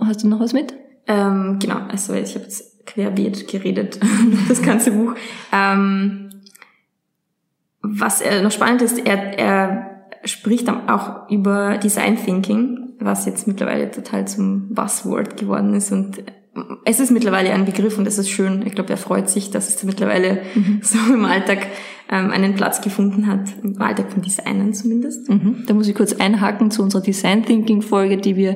hast 0.02 0.24
du 0.24 0.28
noch 0.28 0.40
was 0.40 0.54
mit? 0.54 0.74
Ähm, 1.08 1.58
genau, 1.60 1.78
also 1.90 2.14
ich 2.14 2.36
habe 2.36 2.46
jetzt 2.46 2.86
querbeet 2.86 3.48
geredet, 3.48 4.00
das 4.48 4.62
ganze 4.62 4.92
Buch. 4.92 5.14
Ähm, 5.52 6.30
was 7.82 8.22
äh, 8.22 8.42
noch 8.42 8.52
spannend 8.52 8.82
ist, 8.82 8.98
er, 9.06 9.38
er 9.38 10.06
spricht 10.24 10.68
auch 10.70 11.30
über 11.30 11.78
Design 11.78 12.18
Thinking, 12.24 12.85
was 13.00 13.26
jetzt 13.26 13.48
mittlerweile 13.48 13.92
total 13.92 14.28
zum 14.28 14.74
Buzzword 14.74 15.38
geworden 15.38 15.74
ist 15.74 15.92
und 15.92 16.24
es 16.86 17.00
ist 17.00 17.12
mittlerweile 17.12 17.52
ein 17.52 17.66
Begriff 17.66 17.98
und 17.98 18.08
es 18.08 18.18
ist 18.18 18.30
schön. 18.30 18.66
Ich 18.66 18.74
glaube, 18.74 18.90
er 18.92 18.98
freut 18.98 19.30
sich, 19.30 19.52
dass 19.52 19.68
es 19.68 19.84
mittlerweile 19.84 20.42
mhm. 20.56 20.80
so 20.82 20.98
im 21.14 21.26
Alltag 21.26 21.68
ähm, 22.10 22.32
einen 22.32 22.56
Platz 22.56 22.82
gefunden 22.82 23.28
hat, 23.28 23.42
im 23.62 23.82
Alltag 23.82 24.12
von 24.12 24.22
Designern 24.22 24.74
zumindest. 24.74 25.30
Mhm. 25.30 25.64
Da 25.68 25.74
muss 25.74 25.88
ich 25.88 25.96
kurz 25.96 26.14
einhaken 26.14 26.72
zu 26.72 26.82
unserer 26.82 27.02
Design 27.02 27.44
Thinking 27.44 27.82
Folge, 27.82 28.18
die 28.18 28.36
wir, 28.38 28.56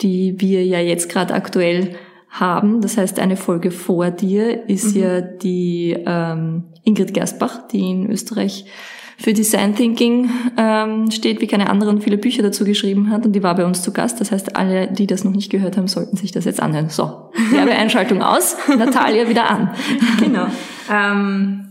die 0.00 0.34
wir 0.38 0.64
ja 0.64 0.80
jetzt 0.80 1.08
gerade 1.10 1.34
aktuell 1.34 1.96
haben. 2.28 2.80
Das 2.80 2.96
heißt, 2.96 3.20
eine 3.20 3.36
Folge 3.36 3.70
vor 3.70 4.10
dir 4.10 4.68
ist 4.68 4.96
mhm. 4.96 5.02
ja 5.02 5.20
die 5.20 5.96
ähm, 6.06 6.64
Ingrid 6.82 7.14
Gerstbach, 7.14 7.68
die 7.68 7.88
in 7.88 8.10
Österreich 8.10 8.66
für 9.20 9.32
Design 9.32 9.74
Thinking 9.74 10.30
ähm, 10.56 11.10
steht, 11.10 11.40
wie 11.40 11.48
keine 11.48 11.68
andere 11.68 11.90
und 11.90 12.04
viele 12.04 12.18
Bücher 12.18 12.42
dazu 12.42 12.64
geschrieben 12.64 13.10
hat 13.10 13.26
und 13.26 13.32
die 13.32 13.42
war 13.42 13.56
bei 13.56 13.64
uns 13.64 13.82
zu 13.82 13.92
Gast. 13.92 14.20
Das 14.20 14.30
heißt, 14.30 14.54
alle, 14.54 14.86
die 14.92 15.08
das 15.08 15.24
noch 15.24 15.32
nicht 15.32 15.50
gehört 15.50 15.76
haben, 15.76 15.88
sollten 15.88 16.16
sich 16.16 16.30
das 16.30 16.44
jetzt 16.44 16.62
anhören. 16.62 16.88
So, 16.88 17.30
Werbeeinschaltung 17.50 18.22
aus, 18.22 18.56
Natalia 18.68 19.28
wieder 19.28 19.50
an. 19.50 19.74
Genau. 20.20 20.46
Ähm, 20.90 21.64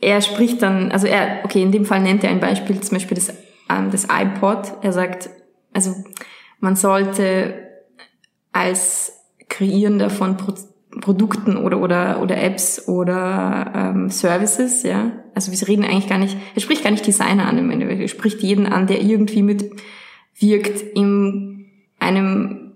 er 0.00 0.20
spricht 0.20 0.62
dann, 0.62 0.92
also 0.92 1.08
er, 1.08 1.40
okay, 1.44 1.60
in 1.60 1.72
dem 1.72 1.86
Fall 1.86 2.00
nennt 2.00 2.22
er 2.22 2.30
ein 2.30 2.40
Beispiel, 2.40 2.78
zum 2.80 2.96
Beispiel 2.96 3.16
des, 3.16 3.32
ähm, 3.68 3.90
des 3.90 4.04
iPod. 4.04 4.72
Er 4.82 4.92
sagt, 4.92 5.30
also 5.72 5.94
man 6.60 6.76
sollte 6.76 7.54
als 8.52 9.12
Kreierender 9.48 10.08
von 10.08 10.36
Pro 10.36 10.54
Produkten 11.00 11.56
oder, 11.56 11.80
oder, 11.80 12.20
oder 12.22 12.40
Apps 12.42 12.88
oder 12.88 13.72
ähm, 13.74 14.10
Services, 14.10 14.82
ja. 14.82 15.12
Also 15.34 15.50
wir 15.50 15.68
reden 15.68 15.84
eigentlich 15.84 16.08
gar 16.08 16.18
nicht, 16.18 16.36
er 16.54 16.60
spricht 16.60 16.84
gar 16.84 16.90
nicht 16.90 17.06
Designer 17.06 17.46
an 17.46 17.58
im 17.58 17.70
Endeffekt, 17.70 18.00
er 18.00 18.08
spricht 18.08 18.42
jeden 18.42 18.66
an, 18.66 18.86
der 18.86 19.02
irgendwie 19.02 19.42
mitwirkt 19.42 20.82
in 20.94 21.66
einem 21.98 22.72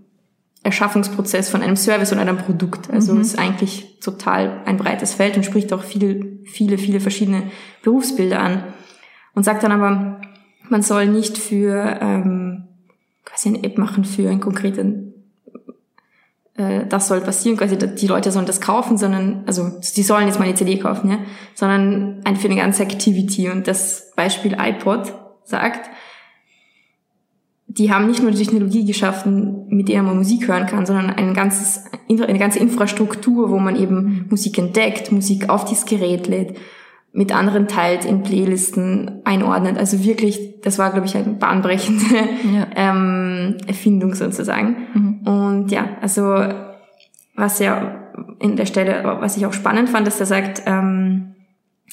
Erschaffungsprozess 0.62 1.48
von 1.48 1.62
einem 1.62 1.76
Service 1.76 2.12
oder 2.12 2.22
einem 2.22 2.38
Produkt. 2.38 2.90
Also 2.90 3.14
mhm. 3.14 3.20
ist 3.20 3.38
eigentlich 3.38 4.00
total 4.00 4.62
ein 4.64 4.76
breites 4.76 5.14
Feld 5.14 5.36
und 5.36 5.44
spricht 5.44 5.72
auch 5.72 5.82
viele, 5.82 6.38
viele, 6.44 6.78
viele 6.78 7.00
verschiedene 7.00 7.44
Berufsbilder 7.82 8.40
an. 8.40 8.64
Und 9.34 9.44
sagt 9.44 9.62
dann 9.62 9.72
aber, 9.72 10.20
man 10.68 10.82
soll 10.82 11.06
nicht 11.06 11.38
für 11.38 11.98
ähm, 12.00 12.64
quasi 13.24 13.48
eine 13.48 13.62
App 13.62 13.78
machen 13.78 14.04
für 14.04 14.28
einen 14.28 14.40
konkreten, 14.40 15.07
äh, 16.58 16.86
das 16.86 17.08
soll 17.08 17.20
passieren, 17.20 17.56
quasi 17.56 17.78
die 17.78 18.06
Leute 18.06 18.30
sollen 18.30 18.46
das 18.46 18.60
kaufen, 18.60 18.98
sondern, 18.98 19.44
also 19.46 19.70
die 19.96 20.02
sollen 20.02 20.26
jetzt 20.26 20.38
mal 20.38 20.44
eine 20.44 20.54
CD 20.54 20.78
kaufen, 20.78 21.10
ja, 21.10 21.18
sondern 21.54 22.20
ein, 22.24 22.36
für 22.36 22.48
eine 22.48 22.56
ganze 22.56 22.82
Activity. 22.82 23.48
Und 23.48 23.66
das 23.66 24.12
Beispiel 24.16 24.56
iPod 24.58 25.14
sagt, 25.44 25.88
die 27.68 27.92
haben 27.92 28.06
nicht 28.06 28.22
nur 28.22 28.32
die 28.32 28.38
Technologie 28.38 28.84
geschaffen, 28.84 29.66
mit 29.68 29.88
der 29.88 30.02
man 30.02 30.16
Musik 30.16 30.48
hören 30.48 30.66
kann, 30.66 30.84
sondern 30.84 31.10
ein 31.10 31.34
ganzes, 31.34 31.84
eine 32.08 32.38
ganze 32.38 32.58
Infrastruktur, 32.58 33.50
wo 33.50 33.58
man 33.58 33.76
eben 33.76 34.26
Musik 34.30 34.58
entdeckt, 34.58 35.12
Musik 35.12 35.48
auf 35.48 35.64
dieses 35.64 35.84
Gerät 35.84 36.26
lädt, 36.26 36.56
mit 37.12 37.32
anderen 37.34 37.68
teilt, 37.68 38.04
in 38.04 38.22
Playlisten 38.22 39.20
einordnet. 39.24 39.78
Also 39.78 40.02
wirklich, 40.02 40.60
das 40.62 40.78
war, 40.78 40.90
glaube 40.90 41.06
ich, 41.06 41.16
eine 41.16 41.34
bahnbrechende 41.34 42.16
ja. 42.54 42.66
ähm, 42.74 43.58
Erfindung 43.66 44.14
sozusagen. 44.14 44.76
Mhm. 44.94 45.07
Und 45.28 45.70
ja, 45.72 45.98
also 46.00 46.22
was 47.34 47.58
ja 47.58 48.10
in 48.40 48.56
der 48.56 48.64
Stelle, 48.64 49.02
was 49.20 49.36
ich 49.36 49.44
auch 49.44 49.52
spannend 49.52 49.90
fand, 49.90 50.06
dass 50.06 50.18
er 50.20 50.24
sagt, 50.24 50.62
ähm, 50.64 51.34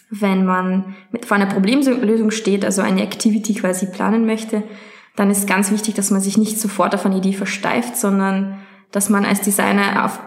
wenn 0.09 0.45
man 0.45 0.95
mit 1.11 1.25
vor 1.25 1.35
einer 1.35 1.47
Problemlösung 1.47 2.31
steht, 2.31 2.63
also 2.63 2.81
eine 2.81 3.03
Activity 3.03 3.53
quasi 3.55 3.87
planen 3.87 4.25
möchte, 4.25 4.63
dann 5.17 5.29
ist 5.29 5.49
ganz 5.49 5.69
wichtig, 5.69 5.95
dass 5.95 6.11
man 6.11 6.21
sich 6.21 6.37
nicht 6.37 6.61
sofort 6.61 6.95
auf 6.95 7.05
eine 7.05 7.17
Idee 7.17 7.33
versteift, 7.33 7.97
sondern 7.97 8.59
dass 8.93 9.09
man 9.09 9.25
als 9.25 9.41
Designer 9.41 10.05
auf, 10.05 10.17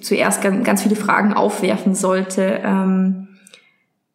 zuerst 0.00 0.42
ganz 0.42 0.82
viele 0.82 0.96
Fragen 0.96 1.34
aufwerfen 1.34 1.94
sollte, 1.94 2.62
ähm, 2.64 3.28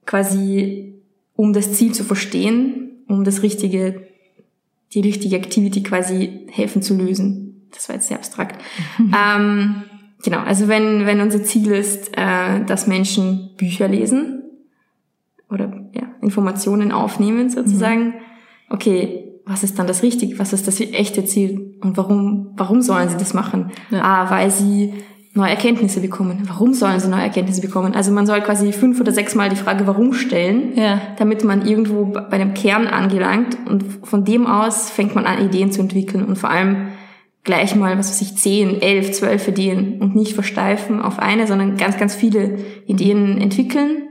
quasi 0.06 1.02
um 1.38 1.54
das 1.54 1.72
Ziel 1.72 1.94
zu 1.94 2.04
verstehen, 2.04 3.06
um 3.08 3.24
das 3.24 3.44
richtige, 3.44 4.08
die 4.94 5.00
richtige 5.00 5.38
Activity 5.38 5.84
quasi 5.84 6.48
helfen 6.52 6.82
zu 6.82 6.98
lösen. 6.98 7.51
Das 7.74 7.90
war 7.90 7.96
jetzt 7.96 8.08
sehr 8.08 8.18
abstrakt. 8.18 8.62
ähm, 9.00 9.84
genau, 10.24 10.40
also 10.40 10.68
wenn, 10.68 11.06
wenn 11.06 11.22
unser 11.22 11.44
Ziel 11.44 11.72
ist, 11.72 12.18
äh, 12.18 12.64
dass 12.66 12.88
Menschen 12.88 13.52
Bücher 13.58 13.88
lesen 13.88 14.44
oder 15.50 15.90
ja, 15.94 16.04
Informationen 16.22 16.92
aufnehmen 16.92 17.50
sozusagen, 17.50 18.06
mhm. 18.06 18.14
okay, 18.70 19.28
was 19.46 19.64
ist 19.64 19.80
dann 19.80 19.88
das 19.88 20.04
Richtige, 20.04 20.40
was 20.40 20.54
ist 20.54 20.68
das 20.68 20.80
echte 20.80 21.26
Ziel 21.26 21.78
und 21.82 21.98
warum, 21.98 22.52
warum 22.56 22.82
sollen 22.82 23.10
sie 23.10 23.18
das 23.18 23.34
machen? 23.34 23.72
Ja. 23.90 24.02
Ah, 24.02 24.30
weil 24.30 24.52
sie 24.52 24.94
neue 25.34 25.50
Erkenntnisse 25.50 26.02
bekommen. 26.02 26.44
Warum 26.48 26.74
sollen 26.74 27.00
sie 27.00 27.08
neue 27.08 27.24
Erkenntnisse 27.24 27.62
bekommen? 27.62 27.96
Also 27.96 28.12
man 28.12 28.26
soll 28.26 28.42
quasi 28.42 28.74
fünf 28.74 29.00
oder 29.00 29.12
sechs 29.14 29.34
Mal 29.34 29.50
die 29.50 29.56
Frage 29.56 29.88
warum 29.88 30.14
stellen, 30.14 30.74
ja. 30.76 31.02
damit 31.18 31.44
man 31.44 31.66
irgendwo 31.66 32.06
bei 32.06 32.38
dem 32.38 32.54
Kern 32.54 32.88
angelangt 32.88 33.58
und 33.68 33.84
von 34.04 34.26
dem 34.26 34.46
aus 34.46 34.90
fängt 34.90 35.16
man 35.16 35.26
an, 35.26 35.46
Ideen 35.46 35.72
zu 35.72 35.82
entwickeln 35.82 36.26
und 36.26 36.38
vor 36.38 36.50
allem 36.50 36.88
gleich 37.44 37.76
mal, 37.76 37.98
was 37.98 38.10
weiß 38.10 38.22
ich, 38.22 38.36
zehn, 38.38 38.82
elf, 38.82 39.12
zwölf 39.14 39.48
Ideen 39.48 40.02
und 40.02 40.16
nicht 40.16 40.34
versteifen 40.34 41.02
auf 41.02 41.20
eine, 41.20 41.48
sondern 41.48 41.78
ganz, 41.78 41.98
ganz 41.98 42.16
viele 42.16 42.60
Ideen 42.86 43.40
entwickeln, 43.40 44.10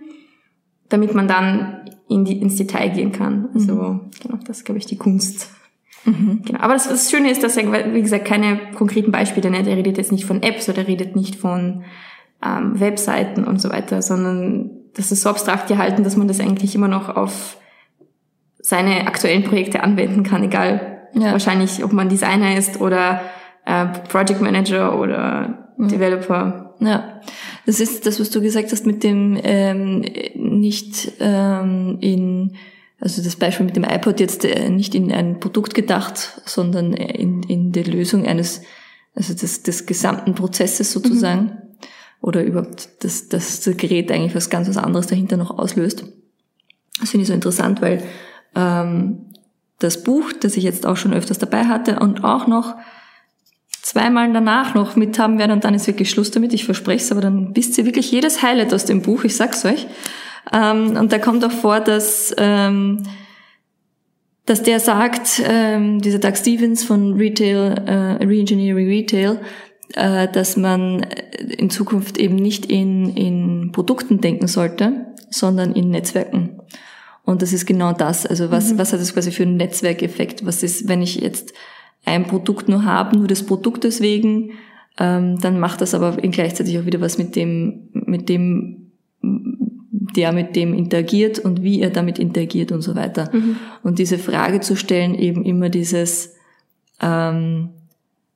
damit 0.88 1.14
man 1.14 1.28
dann 1.28 1.84
in 2.08 2.24
die, 2.24 2.40
ins 2.40 2.56
Detail 2.56 2.88
gehen 2.88 3.12
kann. 3.12 3.48
Also, 3.54 3.74
mhm. 3.74 4.10
genau, 4.20 4.38
das 4.46 4.58
ist, 4.58 4.64
glaube 4.64 4.78
ich, 4.78 4.86
die 4.86 4.98
Kunst. 4.98 5.48
Mhm. 6.04 6.42
Genau. 6.44 6.58
Aber 6.60 6.72
das, 6.72 6.88
das 6.88 7.10
Schöne 7.10 7.30
ist, 7.30 7.44
dass 7.44 7.56
er, 7.56 7.94
wie 7.94 8.02
gesagt, 8.02 8.24
keine 8.24 8.72
konkreten 8.74 9.12
Beispiele 9.12 9.50
nennt. 9.50 9.68
Er 9.68 9.76
redet 9.76 9.98
jetzt 9.98 10.12
nicht 10.12 10.24
von 10.24 10.42
Apps 10.42 10.68
oder 10.68 10.78
er 10.78 10.88
redet 10.88 11.14
nicht 11.14 11.36
von 11.36 11.84
ähm, 12.44 12.80
Webseiten 12.80 13.44
und 13.44 13.60
so 13.60 13.70
weiter, 13.70 14.02
sondern 14.02 14.70
das 14.94 15.12
ist 15.12 15.22
so 15.22 15.28
abstrakt 15.28 15.68
gehalten, 15.68 16.02
dass 16.02 16.16
man 16.16 16.26
das 16.26 16.40
eigentlich 16.40 16.74
immer 16.74 16.88
noch 16.88 17.14
auf 17.14 17.58
seine 18.58 19.06
aktuellen 19.06 19.44
Projekte 19.44 19.82
anwenden 19.82 20.22
kann, 20.22 20.42
egal 20.42 20.99
ja. 21.14 21.32
wahrscheinlich, 21.32 21.82
ob 21.84 21.92
man 21.92 22.08
Designer 22.08 22.56
ist 22.56 22.80
oder 22.80 23.20
äh, 23.66 23.86
Project 24.08 24.40
Manager 24.40 24.98
oder 24.98 25.72
mhm. 25.76 25.88
Developer. 25.88 26.74
Ja, 26.80 27.20
das 27.66 27.80
ist 27.80 28.06
das, 28.06 28.20
was 28.20 28.30
du 28.30 28.40
gesagt 28.40 28.72
hast 28.72 28.86
mit 28.86 29.04
dem 29.04 29.38
ähm, 29.42 30.04
nicht 30.34 31.12
ähm, 31.20 31.98
in, 32.00 32.56
also 32.98 33.22
das 33.22 33.36
Beispiel 33.36 33.66
mit 33.66 33.76
dem 33.76 33.84
iPod 33.84 34.18
jetzt 34.20 34.44
äh, 34.44 34.70
nicht 34.70 34.94
in 34.94 35.12
ein 35.12 35.40
Produkt 35.40 35.74
gedacht, 35.74 36.40
sondern 36.46 36.94
in, 36.94 37.42
in 37.42 37.72
die 37.72 37.82
Lösung 37.82 38.26
eines, 38.26 38.62
also 39.14 39.34
des, 39.34 39.62
des 39.62 39.86
gesamten 39.86 40.34
Prozesses 40.34 40.92
sozusagen. 40.92 41.42
Mhm. 41.42 41.52
Oder 42.22 42.44
überhaupt, 42.44 43.02
dass, 43.02 43.28
dass 43.28 43.60
das 43.62 43.76
Gerät 43.78 44.12
eigentlich 44.12 44.34
was 44.34 44.50
ganz 44.50 44.68
was 44.68 44.76
anderes 44.76 45.06
dahinter 45.06 45.38
noch 45.38 45.58
auslöst. 45.58 46.04
Das 47.00 47.10
finde 47.10 47.22
ich 47.22 47.28
so 47.28 47.34
interessant, 47.34 47.80
weil 47.80 48.02
ähm, 48.54 49.29
das 49.80 50.02
Buch, 50.04 50.32
das 50.32 50.56
ich 50.56 50.62
jetzt 50.62 50.86
auch 50.86 50.96
schon 50.96 51.12
öfters 51.12 51.38
dabei 51.38 51.64
hatte 51.64 51.98
und 51.98 52.22
auch 52.22 52.46
noch 52.46 52.76
zweimal 53.82 54.32
danach 54.32 54.74
noch 54.74 54.94
mithaben 54.94 55.38
werde 55.38 55.52
und 55.52 55.64
dann 55.64 55.74
ist 55.74 55.86
wirklich 55.86 56.10
Schluss 56.10 56.30
damit, 56.30 56.52
ich 56.52 56.64
verspreche 56.64 57.02
es, 57.02 57.10
aber 57.10 57.22
dann 57.22 57.56
wisst 57.56 57.76
ihr 57.78 57.86
wirklich 57.86 58.12
jedes 58.12 58.42
Highlight 58.42 58.72
aus 58.72 58.84
dem 58.84 59.02
Buch, 59.02 59.24
ich 59.24 59.34
sag's 59.34 59.64
euch. 59.64 59.86
Ähm, 60.52 60.96
und 60.96 61.12
da 61.12 61.18
kommt 61.18 61.44
auch 61.44 61.50
vor, 61.50 61.80
dass, 61.80 62.34
ähm, 62.36 63.02
dass 64.46 64.62
der 64.62 64.80
sagt, 64.80 65.42
ähm, 65.44 66.00
dieser 66.00 66.18
Doug 66.18 66.36
Stevens 66.36 66.84
von 66.84 67.14
Retail, 67.14 67.82
äh, 67.86 68.24
Reengineering 68.24 68.86
Retail, 68.86 69.40
äh, 69.94 70.28
dass 70.28 70.56
man 70.56 71.06
in 71.56 71.70
Zukunft 71.70 72.18
eben 72.18 72.36
nicht 72.36 72.66
in, 72.66 73.16
in 73.16 73.72
Produkten 73.72 74.20
denken 74.20 74.46
sollte, 74.46 75.06
sondern 75.30 75.72
in 75.72 75.90
Netzwerken. 75.90 76.60
Und 77.24 77.42
das 77.42 77.52
ist 77.52 77.66
genau 77.66 77.92
das. 77.92 78.26
Also 78.26 78.50
was, 78.50 78.72
mhm. 78.72 78.78
was 78.78 78.92
hat 78.92 79.00
das 79.00 79.12
quasi 79.12 79.30
für 79.30 79.42
einen 79.44 79.56
Netzwerkeffekt? 79.56 80.44
Was 80.44 80.62
ist, 80.62 80.88
wenn 80.88 81.02
ich 81.02 81.16
jetzt 81.16 81.52
ein 82.04 82.26
Produkt 82.26 82.68
nur 82.68 82.84
habe, 82.84 83.16
nur 83.16 83.26
des 83.26 83.44
Produktes 83.44 84.00
wegen, 84.00 84.52
ähm, 84.98 85.38
dann 85.40 85.60
macht 85.60 85.80
das 85.80 85.94
aber 85.94 86.16
gleichzeitig 86.16 86.78
auch 86.78 86.86
wieder 86.86 87.00
was 87.00 87.18
mit 87.18 87.36
dem, 87.36 87.88
mit 87.92 88.28
dem, 88.28 88.90
der 89.22 90.32
mit 90.32 90.56
dem 90.56 90.74
interagiert 90.74 91.38
und 91.38 91.62
wie 91.62 91.80
er 91.80 91.90
damit 91.90 92.18
interagiert 92.18 92.72
und 92.72 92.82
so 92.82 92.94
weiter. 92.94 93.30
Mhm. 93.32 93.56
Und 93.82 93.98
diese 93.98 94.18
Frage 94.18 94.60
zu 94.60 94.76
stellen, 94.76 95.14
eben 95.14 95.44
immer 95.44 95.68
dieses, 95.68 96.34
ähm, 97.00 97.70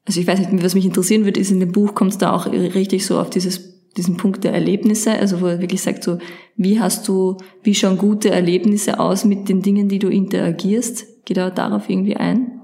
also 0.06 0.20
ich 0.20 0.26
weiß 0.26 0.38
nicht, 0.38 0.62
was 0.62 0.74
mich 0.74 0.84
interessieren 0.84 1.24
wird, 1.24 1.36
ist 1.36 1.50
in 1.50 1.60
dem 1.60 1.72
Buch 1.72 1.94
kommt 1.94 2.12
es 2.12 2.18
da 2.18 2.32
auch 2.32 2.46
richtig 2.46 3.06
so 3.06 3.18
auf 3.18 3.30
dieses 3.30 3.73
diesen 3.96 4.16
Punkt 4.16 4.44
der 4.44 4.52
Erlebnisse, 4.52 5.12
also 5.12 5.40
wo 5.40 5.46
er 5.46 5.60
wirklich 5.60 5.82
sagt 5.82 6.04
so, 6.04 6.18
wie 6.56 6.80
hast 6.80 7.06
du, 7.08 7.36
wie 7.62 7.74
schauen 7.74 7.98
gute 7.98 8.30
Erlebnisse 8.30 8.98
aus 9.00 9.24
mit 9.24 9.48
den 9.48 9.62
Dingen, 9.62 9.88
die 9.88 9.98
du 9.98 10.08
interagierst? 10.08 11.24
Geht 11.24 11.36
er 11.36 11.50
darauf 11.50 11.88
irgendwie 11.88 12.16
ein? 12.16 12.60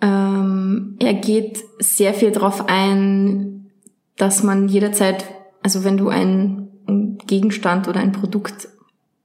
Ähm, 0.00 0.96
er 0.98 1.14
geht 1.14 1.64
sehr 1.78 2.14
viel 2.14 2.32
darauf 2.32 2.68
ein, 2.68 3.70
dass 4.16 4.42
man 4.42 4.68
jederzeit, 4.68 5.24
also 5.62 5.84
wenn 5.84 5.96
du 5.96 6.08
einen 6.08 7.18
Gegenstand 7.26 7.88
oder 7.88 8.00
ein 8.00 8.12
Produkt 8.12 8.68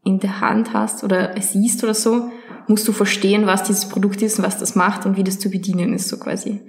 in 0.04 0.20
der 0.20 0.40
Hand 0.40 0.74
hast 0.74 1.04
oder 1.04 1.34
siehst 1.42 1.84
oder 1.84 1.94
so, 1.94 2.30
musst 2.68 2.88
du 2.88 2.94
verstehen, 2.94 3.46
was 3.46 3.64
dieses 3.64 3.90
Produkt 3.90 4.22
ist 4.22 4.40
und 4.40 4.46
was 4.46 4.58
das 4.58 4.76
macht 4.76 5.06
und 5.06 5.18
wie 5.18 5.24
das 5.24 5.40
zu 5.40 5.50
bedienen 5.50 5.94
ist, 5.94 6.08
so 6.08 6.18
quasi. 6.18 6.62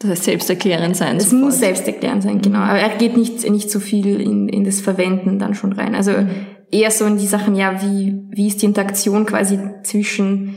Das 0.00 0.10
heißt 0.10 0.24
selbsterklärend 0.24 0.96
sein. 0.96 1.16
Es 1.16 1.24
sofort. 1.24 1.42
muss 1.42 1.58
selbsterklärend 1.58 2.22
sein, 2.22 2.40
genau. 2.40 2.60
Aber 2.60 2.78
er 2.78 2.96
geht 2.96 3.16
nicht, 3.16 3.48
nicht 3.48 3.70
so 3.70 3.80
viel 3.80 4.20
in, 4.20 4.48
in 4.48 4.64
das 4.64 4.80
Verwenden 4.80 5.38
dann 5.38 5.54
schon 5.54 5.74
rein. 5.74 5.94
Also 5.94 6.12
mhm. 6.12 6.30
eher 6.70 6.90
so 6.90 7.04
in 7.04 7.18
die 7.18 7.26
Sachen, 7.26 7.54
ja, 7.54 7.82
wie, 7.82 8.18
wie 8.30 8.46
ist 8.48 8.62
die 8.62 8.66
Interaktion 8.66 9.26
quasi 9.26 9.58
zwischen 9.82 10.56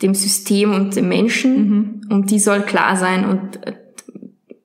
dem 0.00 0.14
System 0.14 0.72
und 0.74 0.96
dem 0.96 1.08
Menschen 1.08 1.68
mhm. 1.68 2.00
und 2.10 2.30
die 2.30 2.38
soll 2.38 2.62
klar 2.62 2.96
sein 2.96 3.26
und 3.26 3.66
äh, 3.66 3.74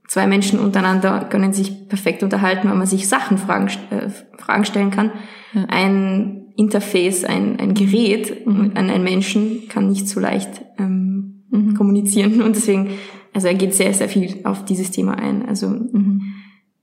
zwei 0.08 0.28
Menschen 0.28 0.60
untereinander 0.60 1.28
können 1.30 1.52
sich 1.52 1.90
perfekt 1.90 2.24
unterhalten, 2.24 2.70
weil 2.70 2.78
man 2.78 2.88
sich 2.88 3.10
Sachen 3.10 3.38
Fragen, 3.38 3.68
äh, 3.90 4.10
Fragen 4.38 4.64
stellen 4.64 4.92
kann. 4.92 5.12
Ja. 5.54 5.66
Ein 5.66 6.54
Interface, 6.56 7.26
ein, 7.26 7.60
ein 7.60 7.74
Gerät 7.74 8.48
mhm. 8.48 8.72
an 8.76 8.90
einen 8.90 9.04
Menschen 9.04 9.68
kann 9.68 9.90
nicht 9.90 10.08
so 10.08 10.22
leicht 10.22 10.62
ähm, 10.80 11.44
mhm. 11.50 11.76
kommunizieren 11.76 12.42
und 12.42 12.56
deswegen, 12.56 12.92
also 13.36 13.48
er 13.48 13.54
geht 13.54 13.74
sehr, 13.74 13.94
sehr 13.94 14.08
viel 14.08 14.40
auf 14.46 14.64
dieses 14.64 14.92
Thema 14.92 15.16
ein. 15.16 15.46
Also 15.46 15.68
mhm. 15.68 16.22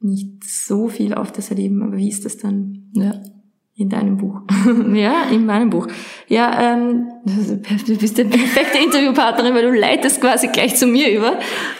nicht 0.00 0.44
so 0.44 0.88
viel 0.88 1.14
auf 1.14 1.32
das 1.32 1.50
Erleben, 1.50 1.82
aber 1.82 1.97
wie 1.97 2.11
ist 2.11 2.26
das 2.26 2.37
dann? 2.37 2.90
Ja. 2.92 3.14
In 3.75 3.88
deinem 3.88 4.18
Buch. 4.18 4.42
ja, 4.92 5.25
in 5.30 5.47
meinem 5.47 5.71
Buch. 5.71 5.88
Ja, 6.28 6.75
ähm, 6.75 7.09
du 7.25 7.97
bist 7.97 8.18
die 8.18 8.25
perfekte 8.25 8.76
Interviewpartnerin, 8.85 9.54
weil 9.54 9.62
du 9.62 9.73
leitest 9.73 10.21
quasi 10.21 10.49
gleich 10.49 10.76
zu 10.76 10.87
mir 10.87 11.11
über. 11.11 11.38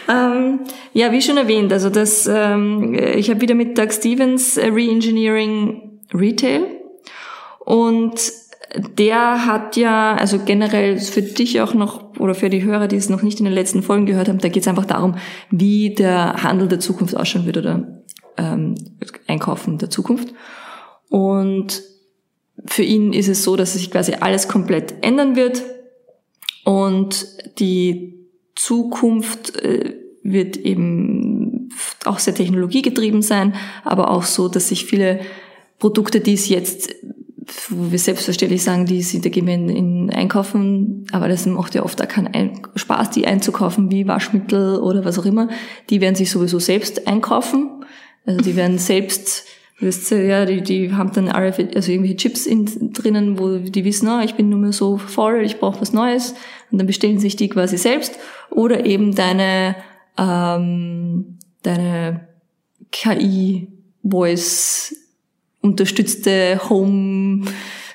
Ähm, 0.09 0.61
ja, 0.93 1.11
wie 1.11 1.21
schon 1.21 1.37
erwähnt, 1.37 1.71
also 1.71 1.91
das, 1.91 2.25
ähm, 2.25 2.95
ich 2.95 3.29
habe 3.29 3.41
wieder 3.41 3.53
mit 3.53 3.77
Doug 3.77 3.91
Stevens 3.91 4.57
äh, 4.57 4.69
Reengineering 4.69 6.01
Retail 6.15 6.65
und 7.59 8.19
der 8.75 9.45
hat 9.45 9.77
ja, 9.77 10.15
also 10.15 10.39
generell 10.39 10.97
für 10.97 11.21
dich 11.21 11.61
auch 11.61 11.73
noch 11.73 12.17
oder 12.19 12.33
für 12.33 12.49
die 12.49 12.63
Hörer, 12.63 12.87
die 12.87 12.95
es 12.95 13.09
noch 13.09 13.21
nicht 13.21 13.39
in 13.39 13.45
den 13.45 13.53
letzten 13.53 13.83
Folgen 13.83 14.05
gehört 14.05 14.29
haben, 14.29 14.39
da 14.39 14.49
geht 14.49 14.63
es 14.63 14.67
einfach 14.67 14.85
darum, 14.85 15.15
wie 15.51 15.93
der 15.93 16.43
Handel 16.43 16.67
der 16.67 16.79
Zukunft 16.79 17.15
ausschauen 17.15 17.45
wird 17.45 17.57
oder 17.57 18.01
ähm, 18.37 18.75
Einkaufen 19.27 19.77
der 19.77 19.89
Zukunft. 19.89 20.33
Und 21.09 21.83
für 22.65 22.83
ihn 22.83 23.13
ist 23.13 23.27
es 23.27 23.43
so, 23.43 23.55
dass 23.55 23.73
sich 23.73 23.91
quasi 23.91 24.13
alles 24.19 24.47
komplett 24.47 24.95
ändern 25.01 25.35
wird 25.35 25.61
und 26.63 27.27
die 27.59 28.27
Zukunft 28.55 29.55
äh, 29.57 29.95
wird 30.23 30.57
eben 30.57 31.69
auch 32.05 32.19
sehr 32.19 32.33
technologiegetrieben 32.33 33.21
sein, 33.21 33.53
aber 33.83 34.09
auch 34.11 34.23
so, 34.23 34.47
dass 34.47 34.69
sich 34.69 34.85
viele 34.85 35.19
Produkte, 35.79 36.21
die 36.21 36.33
es 36.33 36.47
jetzt, 36.47 36.95
wo 37.69 37.91
wir 37.91 37.99
selbstverständlich 37.99 38.63
sagen, 38.63 38.85
die 38.85 39.01
sind, 39.01 39.25
da 39.25 39.29
gehen 39.29 39.47
wir 39.47 39.53
in, 39.53 39.69
in 39.69 40.09
einkaufen, 40.11 41.05
aber 41.11 41.27
das 41.27 41.45
macht 41.45 41.75
ja 41.75 41.83
oft 41.83 42.01
auch 42.01 42.07
keinen 42.07 42.33
ein 42.33 42.61
Spaß, 42.75 43.11
die 43.11 43.27
einzukaufen, 43.27 43.91
wie 43.91 44.07
Waschmittel 44.07 44.77
oder 44.77 45.03
was 45.05 45.19
auch 45.19 45.25
immer. 45.25 45.49
Die 45.89 46.01
werden 46.01 46.15
sich 46.15 46.31
sowieso 46.31 46.59
selbst 46.59 47.07
einkaufen. 47.07 47.83
Also 48.25 48.41
die 48.41 48.55
werden 48.55 48.77
selbst 48.77 49.45
Wisst 49.79 50.11
ihr, 50.11 50.23
ja, 50.23 50.45
die, 50.45 50.61
die 50.61 50.93
haben 50.93 51.11
dann 51.11 51.27
RFID, 51.27 51.75
also 51.75 51.91
irgendwelche 51.91 52.15
Chips 52.17 52.45
in, 52.45 52.93
drinnen, 52.93 53.39
wo 53.39 53.57
die 53.57 53.83
wissen, 53.83 54.07
ah, 54.07 54.23
ich 54.23 54.35
bin 54.35 54.47
nur 54.49 54.59
mehr 54.59 54.71
so 54.71 54.97
voll, 54.97 55.41
ich 55.43 55.59
brauche 55.59 55.81
was 55.81 55.91
Neues. 55.91 56.35
Und 56.71 56.77
dann 56.77 56.87
bestellen 56.87 57.19
sich 57.19 57.35
die 57.35 57.49
quasi 57.49 57.77
selbst. 57.77 58.17
Oder 58.49 58.85
eben 58.85 59.13
deine, 59.13 59.75
ähm, 60.17 61.37
deine 61.63 62.29
KI-Voice 62.91 63.73
unterstützte 65.63 66.59
Home 66.69 67.45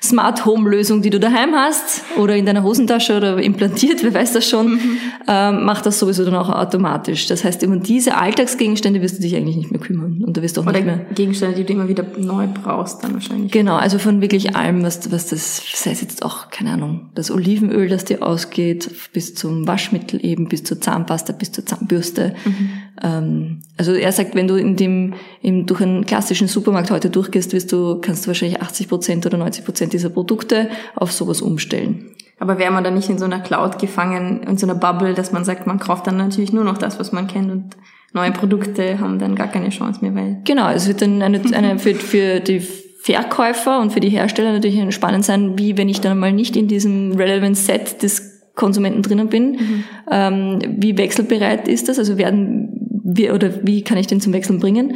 Smart 0.01 0.45
Home 0.45 0.69
Lösung, 0.69 1.01
die 1.01 1.09
du 1.09 1.19
daheim 1.19 1.53
hast 1.53 2.03
oder 2.17 2.35
in 2.35 2.45
deiner 2.45 2.63
Hosentasche 2.63 3.17
oder 3.17 3.41
implantiert, 3.41 4.03
wer 4.03 4.13
weiß 4.13 4.33
das 4.33 4.47
schon, 4.47 4.73
mhm. 4.73 4.97
ähm, 5.27 5.65
macht 5.65 5.85
das 5.85 5.99
sowieso 5.99 6.25
dann 6.25 6.35
auch 6.35 6.49
automatisch. 6.49 7.27
Das 7.27 7.43
heißt, 7.43 7.63
um 7.63 7.81
diese 7.83 8.17
Alltagsgegenstände 8.17 9.01
wirst 9.01 9.17
du 9.17 9.21
dich 9.21 9.35
eigentlich 9.35 9.57
nicht 9.57 9.71
mehr 9.71 9.79
kümmern 9.79 10.23
und 10.25 10.37
du 10.37 10.41
wirst 10.41 10.57
auch 10.59 10.63
oder 10.63 10.73
nicht 10.73 10.85
mehr 10.85 11.05
Gegenstände, 11.13 11.55
die 11.55 11.63
du 11.63 11.73
immer 11.73 11.87
wieder 11.87 12.05
neu 12.17 12.47
brauchst, 12.47 13.03
dann 13.03 13.13
wahrscheinlich. 13.13 13.51
Genau, 13.51 13.75
also 13.75 13.99
von 13.99 14.21
wirklich 14.21 14.55
allem, 14.55 14.83
was, 14.83 15.11
was 15.11 15.27
das, 15.27 15.61
sei 15.73 15.91
es 15.91 16.01
jetzt 16.01 16.23
auch, 16.23 16.49
keine 16.49 16.71
Ahnung, 16.71 17.09
das 17.15 17.31
Olivenöl, 17.31 17.89
das 17.89 18.05
dir 18.05 18.23
ausgeht, 18.23 18.89
bis 19.13 19.35
zum 19.35 19.67
Waschmittel 19.67 20.23
eben, 20.23 20.47
bis 20.47 20.63
zur 20.63 20.79
Zahnpasta, 20.79 21.33
bis 21.33 21.51
zur 21.51 21.65
Zahnbürste. 21.65 22.35
Mhm. 22.45 22.69
Ähm, 23.01 23.61
also 23.77 23.93
er 23.93 24.11
sagt, 24.11 24.35
wenn 24.35 24.47
du 24.47 24.55
in 24.55 24.75
dem, 24.75 25.13
im, 25.41 25.65
durch 25.65 25.81
einen 25.81 26.05
klassischen 26.05 26.47
Supermarkt 26.47 26.91
heute 26.91 27.09
durchgehst, 27.09 27.53
wirst 27.53 27.71
du, 27.71 27.99
kannst 28.01 28.25
du 28.25 28.27
wahrscheinlich 28.27 28.61
80 28.61 28.89
Prozent 28.89 29.25
oder 29.25 29.37
90 29.37 29.65
Prozent 29.65 29.88
dieser 29.89 30.09
Produkte 30.09 30.69
auf 30.95 31.11
sowas 31.11 31.41
umstellen. 31.41 32.11
Aber 32.39 32.57
wäre 32.57 32.71
man 32.71 32.83
da 32.83 32.91
nicht 32.91 33.09
in 33.09 33.17
so 33.17 33.25
einer 33.25 33.41
Cloud 33.41 33.79
gefangen, 33.79 34.43
in 34.43 34.57
so 34.57 34.65
einer 34.65 34.75
Bubble, 34.75 35.13
dass 35.13 35.31
man 35.31 35.43
sagt, 35.43 35.67
man 35.67 35.79
kauft 35.79 36.07
dann 36.07 36.17
natürlich 36.17 36.53
nur 36.53 36.63
noch 36.63 36.77
das, 36.77 36.99
was 36.99 37.11
man 37.11 37.27
kennt 37.27 37.51
und 37.51 37.75
neue 38.13 38.31
Produkte 38.31 38.99
haben 38.99 39.19
dann 39.19 39.35
gar 39.35 39.47
keine 39.47 39.69
Chance 39.69 39.99
mehr, 40.01 40.15
weil. 40.15 40.41
Genau, 40.45 40.69
es 40.69 40.87
wird 40.87 41.01
dann 41.01 41.21
eine, 41.21 41.41
eine 41.53 41.79
für, 41.79 41.95
für 41.95 42.39
die 42.39 42.61
Verkäufer 43.01 43.79
und 43.79 43.91
für 43.91 43.99
die 43.99 44.09
Hersteller 44.09 44.53
natürlich 44.53 44.93
spannend 44.93 45.25
sein, 45.25 45.57
wie 45.57 45.77
wenn 45.77 45.89
ich 45.89 46.01
dann 46.01 46.17
mal 46.17 46.31
nicht 46.31 46.55
in 46.55 46.67
diesem 46.67 47.13
Relevant 47.13 47.57
Set 47.57 48.03
des 48.03 48.39
Konsumenten 48.55 49.01
drinnen 49.01 49.29
bin, 49.29 49.51
mhm. 49.51 49.83
ähm, 50.11 50.59
wie 50.77 50.97
wechselbereit 50.97 51.67
ist 51.67 51.87
das? 51.87 51.97
Also 51.97 52.17
werden 52.17 52.99
wir 53.03 53.33
oder 53.33 53.65
wie 53.65 53.83
kann 53.83 53.97
ich 53.97 54.07
den 54.07 54.19
zum 54.19 54.33
Wechseln 54.33 54.59
bringen? 54.59 54.95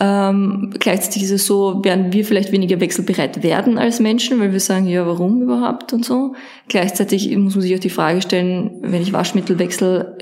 Ähm, 0.00 0.74
gleichzeitig 0.80 1.22
ist 1.22 1.30
es 1.30 1.46
so, 1.46 1.84
werden 1.84 2.12
wir 2.12 2.24
vielleicht 2.24 2.50
weniger 2.50 2.80
wechselbereit 2.80 3.44
werden 3.44 3.78
als 3.78 4.00
Menschen, 4.00 4.40
weil 4.40 4.52
wir 4.52 4.58
sagen, 4.58 4.86
ja, 4.86 5.06
warum 5.06 5.42
überhaupt 5.42 5.92
und 5.92 6.04
so. 6.04 6.34
Gleichzeitig 6.68 7.36
muss 7.36 7.54
man 7.54 7.62
sich 7.62 7.74
auch 7.76 7.80
die 7.80 7.90
Frage 7.90 8.20
stellen, 8.20 8.72
wenn 8.82 9.02
ich 9.02 9.12
Waschmittel 9.12 9.58
wechsle, 9.60 10.18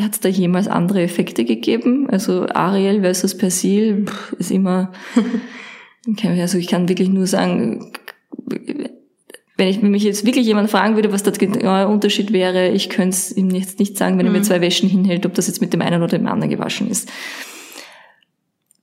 hat 0.00 0.12
es 0.12 0.20
da 0.20 0.28
jemals 0.28 0.68
andere 0.68 1.02
Effekte 1.02 1.44
gegeben? 1.44 2.08
Also 2.08 2.46
Ariel 2.48 3.00
versus 3.00 3.36
Persil 3.36 4.04
pff, 4.06 4.32
ist 4.38 4.52
immer, 4.52 4.92
also 6.22 6.58
ich 6.58 6.68
kann 6.68 6.88
wirklich 6.88 7.08
nur 7.08 7.26
sagen, 7.26 7.92
wenn 9.56 9.68
ich 9.68 9.82
wenn 9.82 9.90
mich 9.90 10.04
jetzt 10.04 10.24
wirklich 10.24 10.46
jemand 10.46 10.70
fragen 10.70 10.94
würde, 10.94 11.12
was 11.12 11.24
der 11.24 11.32
genaue 11.32 11.88
Unterschied 11.88 12.32
wäre, 12.32 12.68
ich 12.68 12.90
könnte 12.90 13.16
es 13.16 13.36
ihm 13.36 13.50
jetzt 13.50 13.80
nicht 13.80 13.98
sagen, 13.98 14.18
wenn 14.18 14.26
er 14.26 14.32
mir 14.32 14.38
mhm. 14.38 14.44
zwei 14.44 14.60
Wäschen 14.60 14.88
hinhält, 14.88 15.26
ob 15.26 15.34
das 15.34 15.48
jetzt 15.48 15.60
mit 15.60 15.72
dem 15.72 15.82
einen 15.82 16.02
oder 16.02 16.18
dem 16.18 16.28
anderen 16.28 16.50
gewaschen 16.50 16.88
ist. 16.88 17.10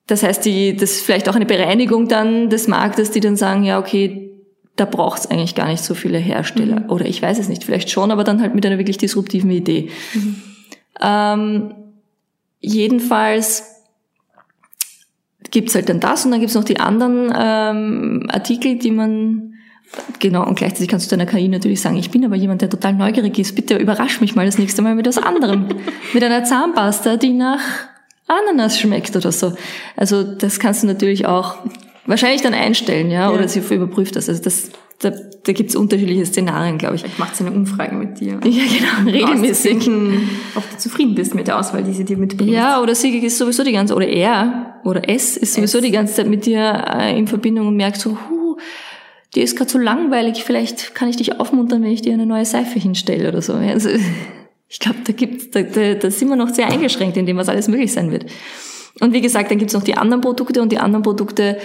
Das 0.07 0.23
heißt, 0.23 0.45
die, 0.45 0.75
das 0.75 0.91
ist 0.91 1.05
vielleicht 1.05 1.29
auch 1.29 1.35
eine 1.35 1.45
Bereinigung 1.45 2.07
dann 2.07 2.49
des 2.49 2.67
Marktes, 2.67 3.11
die 3.11 3.21
dann 3.21 3.35
sagen, 3.35 3.63
ja, 3.63 3.79
okay, 3.79 4.31
da 4.75 4.85
braucht 4.85 5.19
es 5.19 5.27
eigentlich 5.27 5.55
gar 5.55 5.67
nicht 5.67 5.83
so 5.83 5.93
viele 5.93 6.17
Hersteller. 6.17 6.81
Mhm. 6.81 6.89
Oder 6.89 7.05
ich 7.05 7.21
weiß 7.21 7.39
es 7.39 7.47
nicht, 7.47 7.63
vielleicht 7.63 7.89
schon, 7.89 8.11
aber 8.11 8.23
dann 8.23 8.41
halt 8.41 8.55
mit 8.55 8.65
einer 8.65 8.77
wirklich 8.77 8.97
disruptiven 8.97 9.51
Idee. 9.51 9.89
Mhm. 10.13 10.41
Ähm, 11.01 11.75
jedenfalls 12.59 13.63
gibt's 15.51 15.75
halt 15.75 15.89
dann 15.89 15.99
das 15.99 16.25
und 16.25 16.31
dann 16.31 16.39
gibt's 16.39 16.55
noch 16.55 16.63
die 16.63 16.79
anderen 16.79 17.31
ähm, 17.35 18.27
Artikel, 18.29 18.77
die 18.77 18.91
man 18.91 19.49
Genau, 20.19 20.43
und 20.43 20.55
gleichzeitig 20.55 20.87
kannst 20.87 21.11
du 21.11 21.15
deiner 21.15 21.29
KI 21.29 21.47
natürlich 21.47 21.79
sagen, 21.79 21.97
ich 21.97 22.09
bin 22.09 22.25
aber 22.25 22.35
jemand, 22.35 22.61
der 22.61 22.69
total 22.69 22.93
neugierig 22.93 23.37
ist. 23.37 23.53
Bitte 23.53 23.77
überrasch 23.77 24.21
mich 24.21 24.35
mal 24.35 24.45
das 24.45 24.57
nächste 24.57 24.81
Mal 24.81 24.95
mit 24.95 25.05
was 25.05 25.19
anderem. 25.19 25.67
mit 26.13 26.23
einer 26.23 26.43
Zahnpasta, 26.43 27.17
die 27.17 27.33
nach 27.33 27.59
Ananas 28.27 28.79
schmeckt 28.79 29.15
oder 29.15 29.31
so. 29.31 29.53
Also 29.95 30.23
das 30.23 30.59
kannst 30.59 30.83
du 30.83 30.87
natürlich 30.87 31.25
auch 31.25 31.57
wahrscheinlich 32.05 32.41
dann 32.41 32.53
einstellen, 32.53 33.09
ja, 33.11 33.29
ja. 33.29 33.31
oder 33.31 33.47
sie 33.47 33.59
überprüft 33.59 34.15
das. 34.15 34.29
Also 34.29 34.41
das, 34.41 34.71
da, 34.99 35.09
da 35.09 35.51
gibt 35.51 35.69
es 35.69 35.75
unterschiedliche 35.75 36.25
Szenarien, 36.25 36.77
glaube 36.77 36.95
ich. 36.95 37.01
Vielleicht 37.01 37.19
macht 37.19 37.35
sie 37.35 37.45
eine 37.45 37.55
Umfrage 37.55 37.95
mit 37.95 38.19
dir. 38.19 38.39
Ja, 38.43 38.63
genau, 39.03 39.11
regelmäßig. 39.11 39.89
ob 40.55 40.69
du 40.69 40.77
zufrieden 40.77 41.15
bist 41.15 41.35
mit 41.35 41.47
der 41.47 41.59
Auswahl, 41.59 41.83
die 41.83 41.93
sie 41.93 42.05
dir 42.05 42.17
mitbringt. 42.17 42.51
Ja, 42.51 42.81
oder 42.81 42.95
sie 42.95 43.17
ist 43.17 43.37
sowieso 43.37 43.63
die 43.63 43.73
ganze, 43.73 43.95
oder 43.95 44.07
er, 44.07 44.79
oder 44.83 45.09
es 45.09 45.37
ist 45.37 45.53
sowieso 45.53 45.79
es. 45.79 45.83
die 45.83 45.91
ganze 45.91 46.15
Zeit 46.15 46.27
mit 46.27 46.45
dir 46.45 46.85
äh, 46.97 47.17
in 47.17 47.27
Verbindung 47.27 47.67
und 47.67 47.75
merkt 47.75 47.99
so, 47.99 48.11
huh, 48.11 48.57
dir 49.35 49.43
ist 49.43 49.57
gerade 49.57 49.69
so 49.69 49.77
langweilig, 49.77 50.43
vielleicht 50.43 50.95
kann 50.95 51.09
ich 51.09 51.17
dich 51.17 51.39
aufmuntern, 51.39 51.83
wenn 51.83 51.91
ich 51.91 52.01
dir 52.01 52.13
eine 52.13 52.25
neue 52.25 52.45
Seife 52.45 52.79
hinstelle 52.79 53.29
oder 53.29 53.41
so. 53.41 53.53
Also, 53.53 53.89
ich 54.73 54.79
glaube, 54.79 54.97
da 55.05 55.13
gibt's, 55.13 55.51
da, 55.51 55.61
da, 55.61 55.93
da 55.93 56.09
sind 56.09 56.29
wir 56.29 56.35
noch 56.35 56.49
sehr 56.49 56.67
eingeschränkt 56.67 57.15
in 57.15 57.27
dem, 57.27 57.37
was 57.37 57.47
alles 57.47 57.67
möglich 57.67 57.93
sein 57.93 58.11
wird. 58.11 58.25
Und 59.01 59.13
wie 59.13 59.21
gesagt, 59.21 59.51
dann 59.51 59.59
gibt's 59.59 59.75
noch 59.75 59.83
die 59.83 59.95
anderen 59.95 60.21
Produkte 60.21 60.63
und 60.63 60.71
die 60.71 60.79
anderen 60.79 61.03
Produkte, 61.03 61.59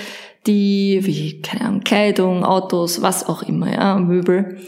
die, 0.47 1.01
wie, 1.05 1.40
keine 1.40 1.64
Ahnung, 1.64 1.81
Kleidung, 1.81 2.44
Autos, 2.44 3.01
was 3.01 3.27
auch 3.27 3.42
immer, 3.42 3.73
ja, 3.73 3.97
Möbel, 3.97 4.59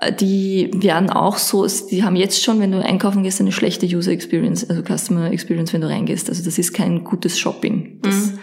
äh, 0.00 0.12
die 0.12 0.70
werden 0.74 1.08
auch 1.08 1.36
so, 1.36 1.64
die 1.88 2.02
haben 2.02 2.16
jetzt 2.16 2.42
schon, 2.42 2.58
wenn 2.58 2.72
du 2.72 2.84
einkaufen 2.84 3.22
gehst, 3.22 3.40
eine 3.40 3.52
schlechte 3.52 3.86
User 3.86 4.10
Experience, 4.10 4.68
also 4.68 4.82
Customer 4.82 5.30
Experience, 5.30 5.72
wenn 5.72 5.82
du 5.82 5.88
reingehst. 5.88 6.28
Also 6.28 6.44
das 6.44 6.58
ist 6.58 6.72
kein 6.72 7.04
gutes 7.04 7.38
Shopping. 7.38 8.00
Das, 8.02 8.32
mhm. 8.32 8.38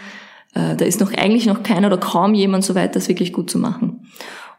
äh, 0.54 0.76
da 0.76 0.84
ist 0.86 0.98
noch 0.98 1.12
eigentlich 1.12 1.44
noch 1.44 1.62
keiner 1.62 1.88
oder 1.88 1.98
kaum 1.98 2.32
jemand 2.32 2.64
so 2.64 2.74
weit, 2.74 2.96
das 2.96 3.08
wirklich 3.08 3.34
gut 3.34 3.50
zu 3.50 3.58
machen. 3.58 4.06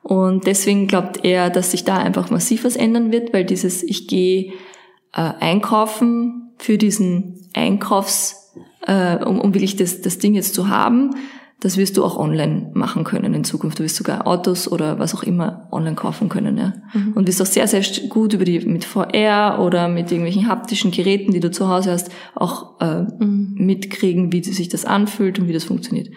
Und 0.04 0.48
deswegen 0.48 0.88
glaubt 0.88 1.24
er, 1.24 1.50
dass 1.50 1.72
sich 1.72 1.84
da 1.84 1.98
einfach 1.98 2.30
massiv 2.30 2.64
was 2.64 2.76
ändern 2.76 3.12
wird, 3.12 3.34
weil 3.34 3.46
dieses 3.46 3.84
Ich 3.84 4.08
gehe 4.08 4.54
äh, 5.14 5.22
einkaufen 5.40 6.54
für 6.58 6.78
diesen 6.78 7.48
Einkaufs, 7.54 8.54
äh, 8.88 9.18
um, 9.18 9.40
um 9.40 9.54
wirklich 9.54 9.76
das, 9.76 10.02
das 10.02 10.18
Ding 10.18 10.34
jetzt 10.34 10.56
zu 10.56 10.70
haben, 10.70 11.12
das 11.62 11.78
wirst 11.78 11.96
du 11.96 12.04
auch 12.04 12.18
online 12.18 12.72
machen 12.74 13.04
können 13.04 13.36
in 13.36 13.44
Zukunft. 13.44 13.78
Du 13.78 13.84
wirst 13.84 13.96
sogar 13.96 14.26
Autos 14.26 14.70
oder 14.70 14.98
was 14.98 15.14
auch 15.14 15.22
immer 15.22 15.68
online 15.72 15.96
kaufen 15.96 16.28
können. 16.28 16.58
Ja? 16.58 16.74
Mhm. 16.92 17.14
Und 17.14 17.28
wirst 17.28 17.40
auch 17.40 17.46
sehr, 17.46 17.68
sehr 17.68 17.84
gut 18.10 18.34
über 18.34 18.46
die 18.46 18.60
mit 18.62 18.84
VR 18.84 19.60
oder 19.62 19.88
mit 19.88 20.12
irgendwelchen 20.12 20.48
haptischen 20.48 20.90
Geräten, 20.90 21.32
die 21.32 21.40
du 21.40 21.52
zu 21.52 21.70
Hause 21.70 21.92
hast, 21.92 22.10
auch 22.34 22.82
äh, 22.82 23.02
mhm. 23.02 23.54
mitkriegen, 23.60 24.34
wie 24.34 24.44
sich 24.44 24.70
das 24.70 24.86
anfühlt 24.86 25.38
und 25.38 25.48
wie 25.48 25.54
das 25.54 25.64
funktioniert. 25.64 26.10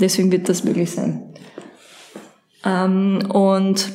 Deswegen 0.00 0.32
wird 0.32 0.48
das 0.48 0.64
möglich 0.64 0.90
sein. 0.90 1.34
Ähm, 2.64 3.30
und 3.30 3.92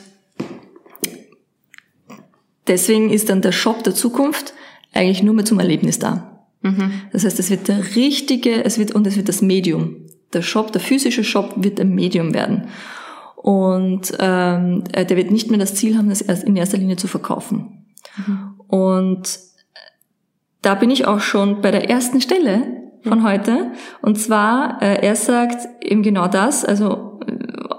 deswegen 2.67 3.09
ist 3.09 3.29
dann 3.29 3.41
der 3.41 3.51
Shop 3.51 3.83
der 3.83 3.95
Zukunft 3.95 4.53
eigentlich 4.93 5.23
nur 5.23 5.33
mehr 5.33 5.45
zum 5.45 5.59
Erlebnis 5.59 5.99
da. 5.99 6.45
Mhm. 6.61 6.91
Das 7.11 7.25
heißt, 7.25 7.39
es 7.39 7.49
wird 7.49 7.67
der 7.67 7.95
richtige, 7.95 8.63
es 8.63 8.77
wird, 8.77 8.93
und 8.93 9.05
es 9.05 9.17
wird 9.17 9.29
das 9.29 9.41
Medium. 9.41 9.97
Der 10.31 10.41
Shop, 10.41 10.71
der 10.71 10.81
physische 10.81 11.23
Shop 11.23 11.53
wird 11.57 11.79
ein 11.79 11.93
Medium 11.93 12.33
werden. 12.33 12.67
Und 13.35 14.13
ähm, 14.19 14.85
äh, 14.93 15.05
der 15.05 15.17
wird 15.17 15.29
nicht 15.29 15.49
mehr 15.49 15.59
das 15.59 15.75
Ziel 15.75 15.97
haben, 15.97 16.09
das 16.09 16.21
erst 16.21 16.45
in 16.45 16.55
erster 16.55 16.77
Linie 16.77 16.95
zu 16.95 17.07
verkaufen. 17.07 17.85
Mhm. 18.15 18.53
Und 18.67 19.39
da 20.61 20.75
bin 20.75 20.89
ich 20.89 21.05
auch 21.05 21.19
schon 21.19 21.61
bei 21.61 21.71
der 21.71 21.89
ersten 21.89 22.21
Stelle 22.21 22.83
von 23.03 23.23
heute. 23.23 23.73
Und 24.01 24.17
zwar, 24.17 24.81
äh, 24.81 25.05
er 25.05 25.15
sagt 25.17 25.67
eben 25.83 26.03
genau 26.03 26.27
das, 26.29 26.63
also 26.63 27.12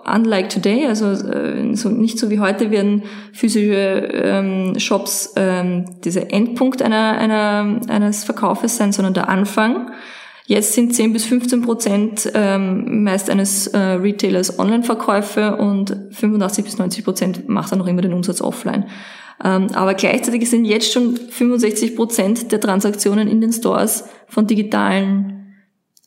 unlike 0.06 0.48
today, 0.48 0.86
also 0.86 1.10
äh, 1.10 1.74
so, 1.74 1.88
nicht 1.88 2.18
so 2.18 2.30
wie 2.30 2.40
heute 2.40 2.70
werden 2.70 3.02
physische 3.32 4.08
ähm, 4.12 4.78
Shops 4.78 5.32
ähm, 5.36 6.00
dieser 6.04 6.32
Endpunkt 6.32 6.82
einer, 6.82 7.18
einer, 7.18 7.80
eines 7.88 8.24
Verkaufes 8.24 8.76
sein, 8.76 8.92
sondern 8.92 9.14
der 9.14 9.28
Anfang. 9.28 9.90
Jetzt 10.46 10.74
sind 10.74 10.94
10 10.94 11.14
bis 11.14 11.24
15 11.24 11.62
Prozent 11.62 12.30
ähm, 12.34 13.02
meist 13.02 13.30
eines 13.30 13.68
äh, 13.68 13.78
Retailers 13.78 14.58
Online-Verkäufe 14.58 15.56
und 15.56 15.96
85 16.10 16.64
bis 16.64 16.78
90 16.78 17.04
Prozent 17.04 17.48
macht 17.48 17.72
er 17.72 17.78
noch 17.78 17.86
immer 17.86 18.02
den 18.02 18.12
Umsatz 18.12 18.42
offline. 18.42 18.86
Ähm, 19.42 19.68
aber 19.72 19.94
gleichzeitig 19.94 20.48
sind 20.50 20.66
jetzt 20.66 20.92
schon 20.92 21.16
65 21.16 21.96
Prozent 21.96 22.52
der 22.52 22.60
Transaktionen 22.60 23.26
in 23.26 23.40
den 23.40 23.52
Stores 23.52 24.04
von 24.28 24.46
digitalen 24.46 25.54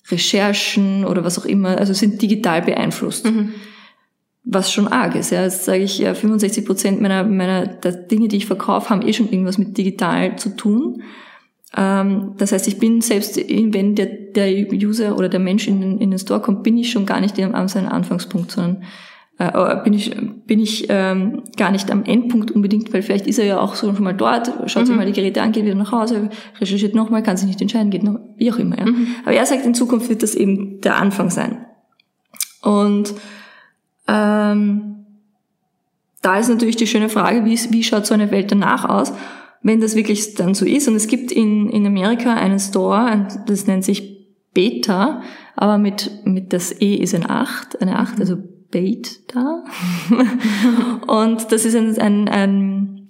Recherchen 0.10 1.04
oder 1.04 1.24
was 1.24 1.40
auch 1.40 1.46
immer, 1.46 1.78
also 1.78 1.94
sind 1.94 2.22
digital 2.22 2.62
beeinflusst. 2.62 3.26
Mhm 3.26 3.54
was 4.50 4.72
schon 4.72 4.88
arg 4.88 5.16
ist. 5.16 5.32
Ja, 5.32 5.44
jetzt 5.44 5.66
sage 5.66 5.84
ich, 5.84 6.00
ja, 6.00 6.14
65 6.14 6.66
Prozent 6.66 7.02
meiner, 7.02 7.24
meiner 7.24 7.68
der 7.68 7.92
Dinge, 7.92 8.28
die 8.28 8.38
ich 8.38 8.46
verkaufe, 8.46 8.90
haben 8.90 9.02
eh 9.02 9.14
schon 9.14 9.30
irgendwas 9.30 9.58
mit 9.58 9.78
digital 9.78 10.38
zu 10.38 10.56
tun. 10.56 11.04
Ähm, 11.76 12.34
das 12.38 12.54
heißt, 12.54 12.68
ich 12.68 12.80
bin 12.80 13.02
selbst, 13.02 13.38
wenn 13.38 13.96
der, 13.96 14.06
der 14.06 14.72
User 14.72 15.18
oder 15.18 15.28
der 15.28 15.42
Mensch 15.42 15.68
in 15.68 15.82
den, 15.82 15.98
in 16.00 16.12
den 16.12 16.20
Store 16.20 16.40
kommt, 16.40 16.64
bin 16.64 16.78
ich 16.78 16.92
schon 16.92 17.06
gar 17.06 17.20
nicht 17.20 17.40
an 17.40 17.68
seinem 17.68 17.90
Anfangspunkt, 17.90 18.52
sondern 18.52 18.84
äh, 19.38 19.84
bin 19.84 19.94
ich, 19.94 20.16
bin 20.46 20.60
ich 20.60 20.86
ähm, 20.90 21.44
gar 21.58 21.72
nicht 21.72 21.92
am 21.92 22.06
Endpunkt 22.06 22.50
unbedingt, 22.50 22.94
weil 22.94 23.02
vielleicht 23.02 23.28
ist 23.28 23.40
er 23.40 23.46
ja 23.46 23.60
auch 23.60 23.76
so 23.76 23.94
schon 23.94 24.04
mal 24.04 24.14
dort, 24.14 24.48
schaut 24.68 24.84
mhm. 24.84 24.88
sich 24.88 24.96
mal 24.96 25.06
die 25.06 25.12
Geräte 25.12 25.42
an, 25.42 25.52
geht 25.52 25.66
wieder 25.66 25.76
nach 25.76 25.92
Hause, 25.92 26.30
recherchiert 26.60 26.96
nochmal, 26.96 27.22
kann 27.22 27.38
sich 27.38 27.48
nicht 27.48 27.62
entscheiden, 27.62 27.92
geht 27.92 28.04
noch, 28.04 28.20
wie 28.38 28.52
auch 28.52 28.58
immer. 28.58 28.80
Ja. 28.80 28.86
Mhm. 28.86 29.08
Aber 29.24 29.34
er 29.34 29.46
sagt, 29.46 29.66
in 29.66 29.74
Zukunft 29.74 30.10
wird 30.10 30.24
das 30.24 30.36
eben 30.36 30.80
der 30.82 30.96
Anfang 30.96 31.30
sein. 31.30 31.66
Und 32.64 33.14
ähm, 34.08 35.06
da 36.22 36.38
ist 36.38 36.50
natürlich 36.50 36.76
die 36.76 36.88
schöne 36.88 37.10
Frage, 37.10 37.46
wie, 37.46 37.58
wie 37.72 37.84
schaut 37.84 38.06
so 38.06 38.14
eine 38.14 38.32
Welt 38.32 38.52
danach 38.52 38.86
aus, 38.86 39.14
wenn 39.62 39.82
das 39.82 39.96
wirklich 39.96 40.36
dann 40.36 40.54
so 40.54 40.66
ist. 40.66 40.88
Und 40.88 40.96
es 40.96 41.08
gibt 41.08 41.32
in, 41.32 41.70
in 41.70 41.86
Amerika 41.86 42.34
einen 42.34 42.60
Store, 42.60 43.28
das 43.46 43.68
nennt 43.68 43.84
sich 43.84 44.18
Beta, 44.54 45.22
aber 45.56 45.78
mit, 45.78 46.12
mit 46.26 46.54
das 46.54 46.82
E 46.82 46.96
ist 46.96 47.14
ein 47.14 47.30
8, 47.30 47.82
eine 47.82 48.00
8, 48.00 48.20
also 48.20 48.38
Beta. 48.72 49.64
und 51.08 51.52
das 51.52 51.66
ist 51.66 51.76
ein, 51.76 51.98
ein, 51.98 52.28
ein, 52.28 53.08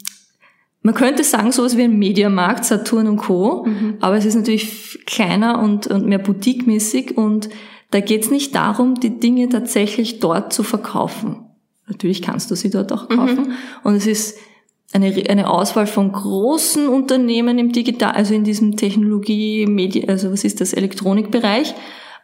man 0.82 0.94
könnte 0.94 1.24
sagen, 1.24 1.52
sowas 1.52 1.78
wie 1.78 1.84
ein 1.84 1.98
Mediamarkt, 1.98 2.66
Saturn 2.66 3.08
und 3.08 3.18
Co., 3.18 3.66
mhm. 3.66 3.96
aber 4.00 4.18
es 4.18 4.26
ist 4.26 4.36
natürlich 4.36 5.06
kleiner 5.06 5.60
und, 5.60 5.88
und 5.88 6.06
mehr 6.06 6.20
boutique-mäßig 6.20 7.18
und 7.18 7.50
da 7.92 8.00
geht 8.00 8.24
es 8.24 8.32
nicht 8.32 8.54
darum, 8.56 8.96
die 8.96 9.20
Dinge 9.20 9.50
tatsächlich 9.50 10.20
dort 10.20 10.52
zu 10.52 10.64
verkaufen. 10.64 11.46
Natürlich 11.88 12.22
kannst 12.22 12.52
du 12.52 12.56
sie 12.56 12.70
dort 12.70 12.92
auch 12.92 13.08
kaufen. 13.08 13.48
Mhm. 13.48 13.54
Und 13.84 13.96
es 13.96 14.08
ist 14.08 14.38
eine, 14.94 15.14
eine 15.30 15.50
Auswahl 15.50 15.88
von 15.88 16.12
großen 16.12 16.88
Unternehmen 16.88 17.60
im 17.60 17.72
Digital, 17.72 18.12
also 18.12 18.34
in 18.34 18.44
diesem 18.44 18.76
Technologie, 18.76 19.66
Medi 19.68 20.08
also 20.08 20.32
was 20.32 20.44
ist 20.44 20.60
das, 20.62 20.74
Elektronikbereich, 20.74 21.76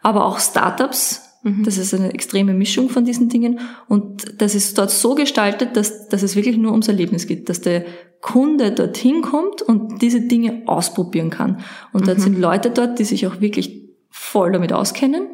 aber 0.02 0.26
auch 0.26 0.38
Startups. 0.38 1.22
Mhm. 1.42 1.64
Das 1.64 1.78
ist 1.78 1.94
eine 1.94 2.12
extreme 2.12 2.52
Mischung 2.52 2.90
von 2.90 3.04
diesen 3.04 3.30
Dingen. 3.30 3.60
Und 3.88 4.40
das 4.40 4.54
ist 4.54 4.76
dort 4.76 4.90
so 4.90 5.14
gestaltet, 5.14 5.76
dass, 5.76 6.08
dass 6.08 6.22
es 6.22 6.36
wirklich 6.36 6.58
nur 6.58 6.72
ums 6.72 6.88
Erlebnis 6.88 7.26
geht, 7.26 7.48
dass 7.48 7.60
der 7.62 7.84
Kunde 8.20 8.72
dorthin 8.72 9.20
kommt 9.20 9.60
und 9.60 10.00
diese 10.00 10.22
Dinge 10.22 10.62
ausprobieren 10.66 11.30
kann. 11.30 11.60
Und 11.92 12.02
mhm. 12.02 12.06
dort 12.06 12.20
sind 12.20 12.38
Leute 12.38 12.70
dort, 12.70 12.98
die 12.98 13.04
sich 13.04 13.26
auch 13.26 13.40
wirklich 13.40 13.82
voll 14.10 14.52
damit 14.52 14.72
auskennen. 14.72 15.26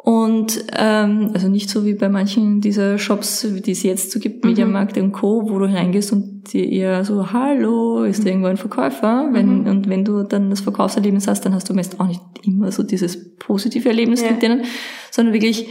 Und 0.00 0.64
ähm, 0.76 1.32
also 1.34 1.48
nicht 1.48 1.68
so 1.68 1.84
wie 1.84 1.94
bei 1.94 2.08
manchen 2.08 2.60
dieser 2.60 2.98
Shops, 2.98 3.44
die 3.44 3.72
es 3.72 3.82
jetzt 3.82 4.12
so 4.12 4.20
gibt, 4.20 4.44
mhm. 4.44 4.50
Mediamarkt 4.50 4.96
und 4.96 5.12
Co., 5.12 5.50
wo 5.50 5.58
du 5.58 5.66
hineingehst 5.66 6.12
und 6.12 6.52
dir 6.52 6.70
eher 6.70 7.04
so, 7.04 7.32
hallo, 7.32 8.04
ist 8.04 8.24
da 8.24 8.28
irgendwo 8.28 8.46
ein 8.46 8.56
Verkäufer? 8.56 9.28
Wenn, 9.32 9.62
mhm. 9.62 9.66
Und 9.66 9.88
wenn 9.88 10.04
du 10.04 10.22
dann 10.22 10.50
das 10.50 10.60
Verkaufserlebnis 10.60 11.26
hast, 11.26 11.44
dann 11.44 11.52
hast 11.52 11.68
du 11.68 11.74
meist 11.74 11.98
auch 11.98 12.06
nicht 12.06 12.22
immer 12.44 12.70
so 12.70 12.84
dieses 12.84 13.34
positive 13.36 13.88
Erlebnis 13.88 14.22
ja. 14.22 14.30
mit 14.30 14.40
denen, 14.40 14.62
sondern 15.10 15.34
wirklich 15.34 15.66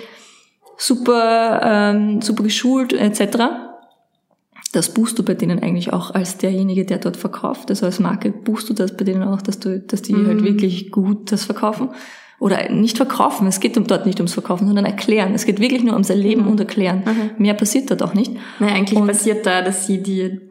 super, 0.78 1.62
ähm, 1.63 2.22
super 2.22 2.44
geschult 2.44 2.92
etc. 2.94 3.38
Das 4.74 4.94
buchst 4.94 5.18
du 5.18 5.24
bei 5.24 5.36
denen 5.36 5.63
eigentlich 5.63 5.94
auch 5.94 6.13
als 6.13 6.38
derjenige, 6.38 6.86
der 6.86 6.98
dort 6.98 7.16
verkauft. 7.16 7.70
Also 7.70 7.86
als 7.86 8.00
Marke 8.00 8.32
buchst 8.32 8.70
du 8.70 8.74
das 8.74 8.96
bei 8.96 9.06
denen 9.06 9.24
auch, 9.24 9.42
dass 9.42 9.58
du, 9.60 9.80
dass 9.80 10.02
die 10.02 10.13
halt 10.13 10.24
mhm. 10.26 10.28
halt 10.28 10.44
wirklich 10.44 10.92
gut 10.92 11.32
das 11.32 11.46
verkaufen 11.46 11.90
oder 12.39 12.69
nicht 12.71 12.97
verkaufen. 12.97 13.47
Es 13.47 13.60
geht 13.60 13.78
dort 13.89 14.06
nicht 14.06 14.19
ums 14.19 14.34
Verkaufen, 14.34 14.67
sondern 14.67 14.86
erklären. 14.86 15.34
Es 15.34 15.45
geht 15.45 15.60
wirklich 15.60 15.84
nur 15.84 15.93
ums 15.93 16.10
Erleben 16.10 16.43
mhm. 16.43 16.52
und 16.52 16.60
Erklären. 16.60 17.04
Mhm. 17.06 17.41
Mehr 17.41 17.54
passiert 17.56 17.89
dort 17.89 18.04
auch 18.04 18.13
nicht. 18.13 18.32
Nein, 18.60 18.76
eigentlich 18.76 19.00
und 19.00 19.08
passiert 19.08 19.45
da, 19.45 19.62
dass 19.62 19.88
sie 19.88 20.04
dir 20.04 20.41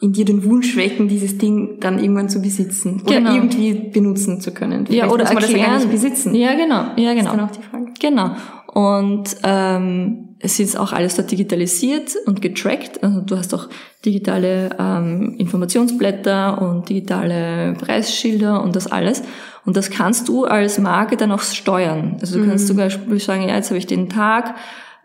in 0.00 0.12
dir 0.12 0.24
den 0.24 0.44
Wunsch 0.44 0.76
wecken, 0.76 1.08
dieses 1.08 1.38
Ding 1.38 1.80
dann 1.80 1.98
irgendwann 1.98 2.28
zu 2.28 2.42
besitzen 2.42 3.00
oder 3.02 3.16
genau. 3.16 3.34
irgendwie 3.34 3.72
benutzen 3.72 4.40
zu 4.40 4.52
können. 4.52 4.86
Vielleicht 4.86 5.04
ja, 5.04 5.10
oder 5.10 5.24
muss 5.24 5.32
man 5.32 5.42
erklären. 5.42 5.60
das 5.60 5.66
ja 5.66 5.78
gar 5.78 5.78
nicht 5.78 5.90
besitzen. 5.90 6.34
Ja, 6.34 6.54
genau. 6.54 6.84
Ja, 6.96 7.14
genau. 7.14 7.14
Das 7.14 7.18
ist 7.18 7.26
dann 7.26 7.40
auch 7.40 7.50
die 7.50 7.62
Frage. 7.62 7.92
Genau. 7.98 8.30
Und 8.74 9.36
ähm, 9.42 10.35
es 10.38 10.60
ist 10.60 10.78
auch 10.78 10.92
alles 10.92 11.16
dort 11.16 11.30
digitalisiert 11.30 12.14
und 12.26 12.42
getrackt. 12.42 13.02
Also 13.02 13.20
du 13.20 13.36
hast 13.36 13.54
auch 13.54 13.68
digitale 14.04 14.70
ähm, 14.78 15.34
Informationsblätter 15.38 16.60
und 16.60 16.88
digitale 16.88 17.74
Preisschilder 17.78 18.62
und 18.62 18.76
das 18.76 18.86
alles. 18.86 19.22
Und 19.64 19.76
das 19.76 19.90
kannst 19.90 20.28
du 20.28 20.44
als 20.44 20.78
Marke 20.78 21.16
dann 21.16 21.32
auch 21.32 21.40
steuern. 21.40 22.18
Also 22.20 22.38
du 22.38 22.44
mhm. 22.44 22.50
kannst 22.50 22.66
zum 22.66 22.76
Beispiel 22.76 23.18
sagen, 23.18 23.48
ja, 23.48 23.56
jetzt 23.56 23.70
habe 23.70 23.78
ich 23.78 23.86
den 23.86 24.08
Tag 24.08 24.54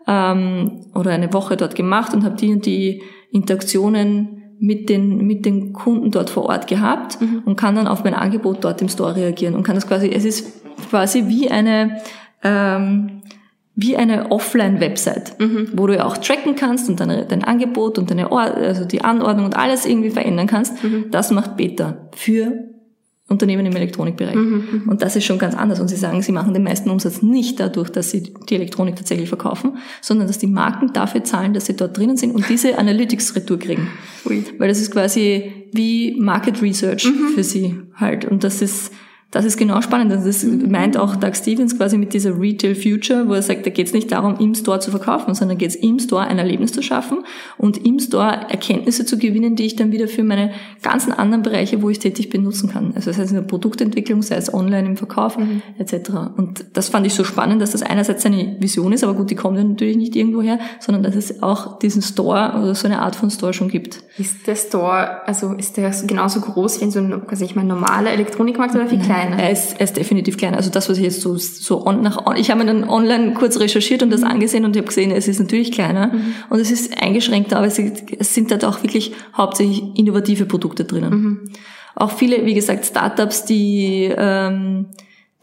ähm, 0.06 0.86
oder 0.94 1.12
eine 1.12 1.32
Woche 1.32 1.56
dort 1.56 1.74
gemacht 1.74 2.12
und 2.12 2.24
habe 2.24 2.36
die 2.36 2.52
und 2.52 2.66
die 2.66 3.02
Interaktionen 3.30 4.42
mit 4.58 4.88
den, 4.88 5.26
mit 5.26 5.44
den 5.44 5.72
Kunden 5.72 6.10
dort 6.10 6.30
vor 6.30 6.44
Ort 6.44 6.68
gehabt 6.68 7.20
mhm. 7.20 7.42
und 7.44 7.56
kann 7.56 7.74
dann 7.74 7.88
auf 7.88 8.04
mein 8.04 8.14
Angebot 8.14 8.62
dort 8.62 8.80
im 8.80 8.88
Store 8.88 9.16
reagieren 9.16 9.56
und 9.56 9.64
kann 9.64 9.74
das 9.74 9.88
quasi, 9.88 10.08
es 10.10 10.24
ist 10.24 10.62
quasi 10.88 11.24
wie 11.26 11.50
eine, 11.50 12.00
ähm, 12.44 13.22
wie 13.74 13.96
eine 13.96 14.30
Offline-Website, 14.30 15.40
mhm. 15.40 15.68
wo 15.74 15.86
du 15.86 15.96
ja 15.96 16.04
auch 16.04 16.18
tracken 16.18 16.56
kannst 16.56 16.90
und 16.90 17.00
deine, 17.00 17.24
dein 17.26 17.42
Angebot 17.42 17.98
und 17.98 18.10
deine, 18.10 18.30
Or 18.30 18.40
also 18.40 18.84
die 18.84 19.02
Anordnung 19.02 19.46
und 19.46 19.56
alles 19.56 19.86
irgendwie 19.86 20.10
verändern 20.10 20.46
kannst. 20.46 20.84
Mhm. 20.84 21.06
Das 21.10 21.30
macht 21.30 21.56
Beta 21.56 22.08
für 22.14 22.72
Unternehmen 23.28 23.64
im 23.64 23.74
Elektronikbereich. 23.74 24.34
Mhm, 24.34 24.64
mhm, 24.84 24.88
und 24.90 25.00
das 25.00 25.16
ist 25.16 25.24
schon 25.24 25.38
ganz 25.38 25.54
anders. 25.54 25.80
Und 25.80 25.88
sie 25.88 25.96
sagen, 25.96 26.20
sie 26.22 26.32
machen 26.32 26.52
den 26.52 26.62
meisten 26.62 26.90
Umsatz 26.90 27.22
nicht 27.22 27.58
dadurch, 27.58 27.88
dass 27.88 28.10
sie 28.10 28.34
die 28.48 28.54
Elektronik 28.54 28.94
tatsächlich 28.96 29.28
verkaufen, 29.28 29.78
sondern 30.02 30.26
dass 30.26 30.38
die 30.38 30.46
Marken 30.46 30.92
dafür 30.92 31.24
zahlen, 31.24 31.54
dass 31.54 31.66
sie 31.66 31.74
dort 31.74 31.96
drinnen 31.96 32.18
sind 32.18 32.34
und 32.34 32.48
diese 32.50 32.78
Analytics-Retour 32.78 33.58
kriegen. 33.58 33.88
Ui. 34.26 34.44
Weil 34.58 34.68
das 34.68 34.80
ist 34.80 34.90
quasi 34.90 35.68
wie 35.72 36.14
Market 36.20 36.60
Research 36.60 37.06
mhm. 37.06 37.28
für 37.34 37.42
sie 37.42 37.80
halt. 37.94 38.26
Und 38.26 38.44
das 38.44 38.60
ist, 38.60 38.92
das 39.32 39.46
ist 39.46 39.56
genau 39.56 39.80
spannend. 39.80 40.12
Also 40.12 40.26
das 40.26 40.44
meint 40.44 40.98
auch 40.98 41.16
Doug 41.16 41.34
Stevens 41.34 41.78
quasi 41.78 41.96
mit 41.96 42.12
dieser 42.12 42.38
Retail 42.38 42.74
Future, 42.74 43.28
wo 43.28 43.32
er 43.32 43.40
sagt, 43.40 43.64
da 43.64 43.70
geht 43.70 43.86
es 43.86 43.94
nicht 43.94 44.12
darum, 44.12 44.36
im 44.38 44.54
Store 44.54 44.78
zu 44.78 44.90
verkaufen, 44.90 45.34
sondern 45.34 45.56
geht 45.56 45.70
es 45.70 45.74
im 45.74 45.98
Store 45.98 46.26
ein 46.26 46.38
Erlebnis 46.38 46.72
zu 46.72 46.82
schaffen 46.82 47.24
und 47.56 47.78
im 47.84 47.98
Store 47.98 48.30
Erkenntnisse 48.50 49.06
zu 49.06 49.16
gewinnen, 49.16 49.56
die 49.56 49.64
ich 49.64 49.74
dann 49.74 49.90
wieder 49.90 50.06
für 50.06 50.22
meine 50.22 50.52
ganzen 50.82 51.12
anderen 51.14 51.42
Bereiche, 51.42 51.80
wo 51.80 51.88
ich 51.88 51.98
tätig 51.98 52.28
bin, 52.28 52.42
nutzen 52.42 52.68
kann. 52.68 52.92
Also 52.94 53.10
das 53.10 53.18
heißt 53.18 53.30
in 53.30 53.36
der 53.36 53.42
Produktentwicklung, 53.44 54.20
sei 54.20 54.36
es 54.36 54.52
online 54.52 54.86
im 54.86 54.96
Verkauf 54.98 55.38
mhm. 55.38 55.62
etc. 55.78 56.10
Und 56.36 56.66
das 56.74 56.90
fand 56.90 57.06
ich 57.06 57.14
so 57.14 57.24
spannend, 57.24 57.62
dass 57.62 57.70
das 57.70 57.82
einerseits 57.82 58.26
eine 58.26 58.56
Vision 58.60 58.92
ist, 58.92 59.02
aber 59.02 59.14
gut, 59.14 59.30
die 59.30 59.34
kommt 59.34 59.56
ja 59.56 59.64
natürlich 59.64 59.96
nicht 59.96 60.14
irgendwo 60.14 60.42
her, 60.42 60.58
sondern 60.78 61.02
dass 61.02 61.16
es 61.16 61.42
auch 61.42 61.78
diesen 61.78 62.02
Store 62.02 62.52
oder 62.60 62.74
so 62.74 62.86
eine 62.86 63.00
Art 63.00 63.16
von 63.16 63.30
Store 63.30 63.54
schon 63.54 63.68
gibt. 63.68 64.02
Ist 64.18 64.46
der 64.46 64.56
Store, 64.56 65.26
also 65.26 65.54
ist 65.54 65.78
der 65.78 65.90
genauso 66.06 66.40
groß 66.40 66.82
wie 66.82 66.90
so 66.90 66.98
ein, 66.98 67.22
also 67.26 67.46
ich 67.46 67.56
meine, 67.56 67.68
normaler 67.70 68.10
Elektronikmarkt 68.10 68.74
oder 68.74 68.86
viel 68.88 68.98
kleiner? 68.98 69.21
Kleiner. 69.22 69.42
Er 69.42 69.50
ist, 69.50 69.74
er 69.74 69.84
ist 69.84 69.96
definitiv 69.96 70.36
kleiner. 70.36 70.56
Also 70.56 70.70
das, 70.70 70.88
was 70.88 70.98
ich 70.98 71.04
jetzt 71.04 71.20
so, 71.20 71.36
so 71.36 71.86
on, 71.86 72.02
nach, 72.02 72.26
on, 72.26 72.36
ich 72.36 72.50
habe 72.50 72.60
mir 72.64 72.66
dann 72.66 72.88
online 72.88 73.34
kurz 73.34 73.58
recherchiert 73.58 74.02
und 74.02 74.10
das 74.10 74.22
angesehen 74.22 74.64
und 74.64 74.76
ich 74.76 74.80
habe 74.80 74.88
gesehen, 74.88 75.10
es 75.10 75.28
ist 75.28 75.40
natürlich 75.40 75.72
kleiner 75.72 76.08
mhm. 76.08 76.34
und 76.50 76.60
es 76.60 76.70
ist 76.70 77.00
eingeschränkter, 77.02 77.56
aber 77.56 77.66
es, 77.66 77.78
es 77.78 78.34
sind 78.34 78.50
da 78.50 78.68
auch 78.68 78.82
wirklich 78.82 79.12
hauptsächlich 79.36 79.82
innovative 79.96 80.46
Produkte 80.46 80.84
drinnen. 80.84 81.10
Mhm. 81.10 81.40
Auch 81.94 82.10
viele, 82.10 82.44
wie 82.46 82.54
gesagt, 82.54 82.86
Startups, 82.86 83.44
die, 83.44 84.12
ähm, 84.16 84.86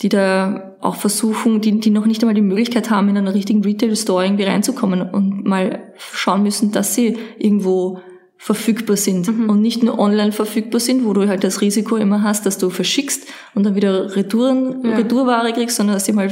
die 0.02 0.10
da 0.10 0.78
auch 0.82 0.96
versuchen, 0.96 1.62
die, 1.62 1.80
die 1.80 1.90
noch 1.90 2.06
nicht 2.06 2.22
einmal 2.22 2.36
die 2.36 2.42
Möglichkeit 2.42 2.90
haben, 2.90 3.10
in 3.10 3.18
einen 3.18 3.28
richtigen 3.28 3.64
Retail-Store 3.64 4.24
irgendwie 4.26 4.46
reinzukommen 4.46 5.02
und 5.02 5.46
mal 5.46 5.94
schauen 5.98 6.44
müssen, 6.44 6.72
dass 6.72 6.96
sie 6.96 7.18
irgendwo 7.38 8.00
verfügbar 8.42 8.96
sind 8.96 9.28
mhm. 9.28 9.50
und 9.50 9.62
nicht 9.62 9.84
nur 9.84 10.00
online 10.00 10.32
verfügbar 10.32 10.80
sind, 10.80 11.06
wo 11.06 11.12
du 11.12 11.28
halt 11.28 11.44
das 11.44 11.60
Risiko 11.60 11.98
immer 11.98 12.24
hast, 12.24 12.46
dass 12.46 12.58
du 12.58 12.70
verschickst 12.70 13.28
und 13.54 13.64
dann 13.64 13.76
wieder 13.76 14.16
Retouren, 14.16 14.86
ja. 14.86 14.96
Retourware 14.96 15.52
kriegst, 15.52 15.76
sondern 15.76 15.98
dass 15.98 16.06
sie 16.06 16.14
mal 16.14 16.32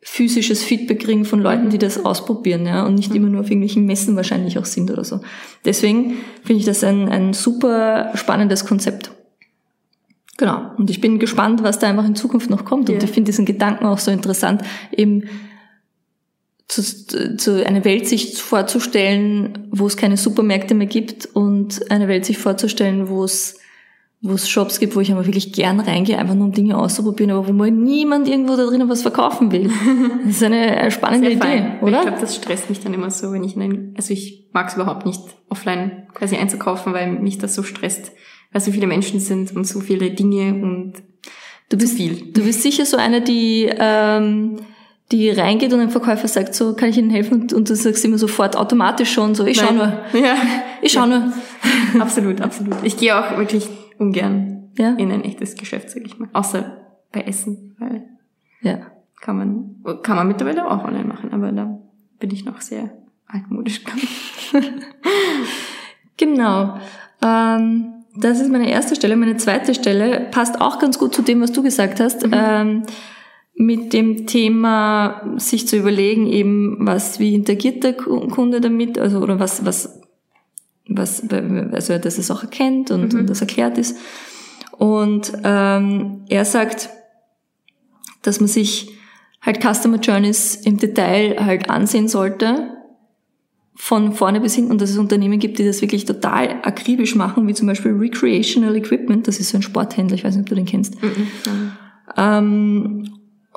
physisches 0.00 0.64
Feedback 0.64 1.00
kriegen 1.00 1.26
von 1.26 1.40
Leuten, 1.40 1.68
die 1.68 1.76
das 1.76 2.02
ausprobieren, 2.02 2.64
ja, 2.64 2.86
und 2.86 2.94
nicht 2.94 3.10
mhm. 3.10 3.16
immer 3.16 3.28
nur 3.28 3.40
auf 3.42 3.50
irgendwelchen 3.50 3.84
Messen 3.84 4.16
wahrscheinlich 4.16 4.58
auch 4.58 4.64
sind 4.64 4.90
oder 4.90 5.04
so. 5.04 5.20
Deswegen 5.66 6.14
finde 6.44 6.60
ich 6.60 6.64
das 6.64 6.82
ein, 6.82 7.10
ein 7.10 7.34
super 7.34 8.10
spannendes 8.14 8.64
Konzept. 8.64 9.10
Genau. 10.38 10.70
Und 10.78 10.88
ich 10.88 11.02
bin 11.02 11.18
gespannt, 11.18 11.62
was 11.62 11.78
da 11.78 11.88
einfach 11.88 12.06
in 12.06 12.14
Zukunft 12.14 12.48
noch 12.48 12.64
kommt. 12.64 12.88
Und 12.88 12.96
ja. 12.96 13.02
ich 13.02 13.10
finde 13.10 13.30
diesen 13.30 13.44
Gedanken 13.44 13.84
auch 13.84 13.98
so 13.98 14.10
interessant, 14.10 14.62
eben 14.92 15.24
zu, 16.68 17.36
zu 17.36 17.66
eine 17.66 17.84
Welt 17.84 18.06
sich 18.06 18.40
vorzustellen, 18.40 19.68
wo 19.70 19.86
es 19.86 19.96
keine 19.96 20.16
Supermärkte 20.16 20.74
mehr 20.74 20.86
gibt 20.86 21.26
und 21.26 21.90
eine 21.90 22.08
Welt 22.08 22.24
sich 22.26 22.38
vorzustellen, 22.38 23.08
wo 23.08 23.24
es 23.24 23.58
wo 24.20 24.32
es 24.32 24.50
Shops 24.50 24.80
gibt, 24.80 24.96
wo 24.96 25.00
ich 25.00 25.12
aber 25.12 25.26
wirklich 25.26 25.52
gern 25.52 25.78
reingehe, 25.78 26.18
einfach 26.18 26.34
nur 26.34 26.46
um 26.46 26.52
Dinge 26.52 26.76
auszuprobieren, 26.76 27.30
aber 27.30 27.46
wo 27.46 27.52
mal 27.52 27.70
niemand 27.70 28.26
irgendwo 28.26 28.56
da 28.56 28.66
drinnen 28.66 28.88
was 28.88 29.02
verkaufen 29.02 29.52
will. 29.52 29.70
Das 30.24 30.36
ist 30.36 30.42
eine 30.42 30.90
spannende 30.90 31.30
Idee, 31.30 31.38
fein. 31.38 31.80
oder? 31.80 31.98
Ich 31.98 32.02
glaube, 32.02 32.20
das 32.20 32.34
stresst 32.34 32.68
mich 32.68 32.80
dann 32.80 32.92
immer 32.94 33.10
so, 33.10 33.32
wenn 33.32 33.44
ich 33.44 33.54
in 33.54 33.62
ein, 33.62 33.94
also 33.96 34.12
ich 34.12 34.48
mag 34.52 34.68
es 34.68 34.74
überhaupt 34.74 35.06
nicht, 35.06 35.20
offline 35.48 36.08
quasi 36.14 36.36
einzukaufen, 36.36 36.92
weil 36.92 37.12
mich 37.12 37.38
das 37.38 37.54
so 37.54 37.62
stresst, 37.62 38.12
weil 38.52 38.60
so 38.60 38.72
viele 38.72 38.88
Menschen 38.88 39.20
sind 39.20 39.54
und 39.54 39.66
so 39.66 39.80
viele 39.80 40.10
Dinge 40.10 40.54
und 40.54 40.94
du 41.68 41.78
bist 41.78 41.96
viel. 41.96 42.32
Du 42.32 42.42
bist 42.42 42.62
sicher 42.62 42.84
so 42.84 42.96
eine, 42.96 43.22
die 43.22 43.70
ähm, 43.78 44.56
die 45.12 45.30
reingeht 45.30 45.72
und 45.72 45.80
ein 45.80 45.90
Verkäufer 45.90 46.28
sagt 46.28 46.54
so, 46.54 46.74
kann 46.74 46.90
ich 46.90 46.98
Ihnen 46.98 47.10
helfen? 47.10 47.40
Und, 47.42 47.52
und 47.52 47.70
du 47.70 47.74
sagst 47.74 48.04
immer 48.04 48.18
sofort 48.18 48.56
automatisch 48.56 49.12
schon 49.12 49.34
so, 49.34 49.46
ich 49.46 49.58
schau 49.58 49.72
nur. 49.72 49.86
Ja. 50.12 50.36
Ich 50.82 50.92
schau 50.92 51.06
nur. 51.06 51.32
absolut, 51.98 52.40
absolut. 52.40 52.76
Ich 52.82 52.96
gehe 52.98 53.16
auch 53.18 53.38
wirklich 53.38 53.68
ungern 53.98 54.70
Ja. 54.76 54.94
in 54.96 55.10
ein 55.10 55.24
echtes 55.24 55.54
Geschäft, 55.56 55.90
sag 55.90 56.04
ich 56.04 56.18
mal. 56.18 56.28
Außer 56.32 56.76
bei 57.12 57.22
Essen, 57.22 57.74
weil 57.78 58.04
Ja. 58.60 58.78
kann 59.20 59.36
man, 59.38 60.02
kann 60.02 60.16
man 60.16 60.28
mittlerweile 60.28 60.70
auch 60.70 60.84
online 60.84 61.04
machen, 61.04 61.32
aber 61.32 61.52
da 61.52 61.78
bin 62.18 62.30
ich 62.30 62.44
noch 62.44 62.60
sehr 62.60 62.90
altmodisch. 63.26 63.80
Genau. 66.16 66.78
Ähm, 67.22 67.92
das 68.16 68.40
ist 68.40 68.50
meine 68.50 68.68
erste 68.70 68.96
Stelle. 68.96 69.16
Meine 69.16 69.36
zweite 69.36 69.74
Stelle 69.74 70.26
passt 70.30 70.60
auch 70.60 70.78
ganz 70.78 70.98
gut 70.98 71.14
zu 71.14 71.22
dem, 71.22 71.40
was 71.40 71.52
du 71.52 71.62
gesagt 71.62 72.00
hast. 72.00 72.26
Ähm, 72.32 72.82
mit 73.60 73.92
dem 73.92 74.28
Thema, 74.28 75.34
sich 75.36 75.66
zu 75.66 75.76
überlegen, 75.76 76.28
eben, 76.28 76.76
was, 76.86 77.18
wie 77.18 77.34
interagiert 77.34 77.82
der 77.82 77.94
Ku- 77.94 78.28
Kunde 78.28 78.60
damit, 78.60 78.98
also, 78.98 79.18
oder 79.18 79.40
was, 79.40 79.64
was, 79.64 80.00
was, 80.88 81.28
also, 81.28 81.98
dass 81.98 82.18
es 82.18 82.30
auch 82.30 82.42
erkennt 82.42 82.92
und, 82.92 83.12
und 83.14 83.28
das 83.28 83.40
erklärt 83.40 83.76
ist. 83.76 83.98
Und 84.78 85.32
ähm, 85.42 86.22
er 86.28 86.44
sagt, 86.44 86.88
dass 88.22 88.38
man 88.38 88.48
sich 88.48 88.92
halt 89.40 89.60
Customer 89.60 89.98
Journeys 89.98 90.54
im 90.54 90.78
Detail 90.78 91.44
halt 91.44 91.68
ansehen 91.68 92.06
sollte, 92.06 92.76
von 93.74 94.12
vorne 94.12 94.40
bis 94.40 94.54
hinten. 94.54 94.70
Und 94.70 94.80
dass 94.80 94.90
es 94.90 94.98
Unternehmen 94.98 95.40
gibt, 95.40 95.58
die 95.58 95.64
das 95.64 95.82
wirklich 95.82 96.04
total 96.04 96.60
akribisch 96.62 97.16
machen, 97.16 97.48
wie 97.48 97.54
zum 97.54 97.66
Beispiel 97.66 97.92
Recreational 97.92 98.76
Equipment, 98.76 99.26
das 99.26 99.40
ist 99.40 99.48
so 99.50 99.58
ein 99.58 99.62
Sporthändler, 99.62 100.14
ich 100.14 100.22
weiß 100.22 100.36
nicht, 100.36 100.44
ob 100.44 100.48
du 100.48 100.54
den 100.54 100.64
kennst. 100.64 100.96
Ähm, 102.16 103.08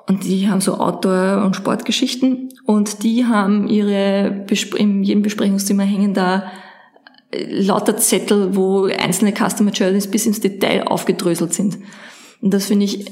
und 0.07 0.23
die 0.25 0.49
haben 0.49 0.61
so 0.61 0.77
Outdoor- 0.77 1.43
und 1.45 1.55
Sportgeschichten. 1.55 2.49
Und 2.65 3.03
die 3.03 3.25
haben 3.25 3.67
ihre, 3.67 4.43
Bespr 4.47 4.77
in 4.77 5.03
jedem 5.03 5.23
Besprechungszimmer 5.23 5.83
hängen 5.83 6.13
da 6.13 6.51
äh, 7.31 7.61
lauter 7.61 7.97
Zettel, 7.97 8.55
wo 8.55 8.85
einzelne 8.85 9.33
Customer 9.33 9.71
Journeys 9.71 10.07
bis 10.07 10.25
ins 10.25 10.39
Detail 10.39 10.87
aufgedröselt 10.87 11.53
sind. 11.53 11.77
Und 12.41 12.53
das 12.53 12.65
finde 12.65 12.85
ich 12.85 13.07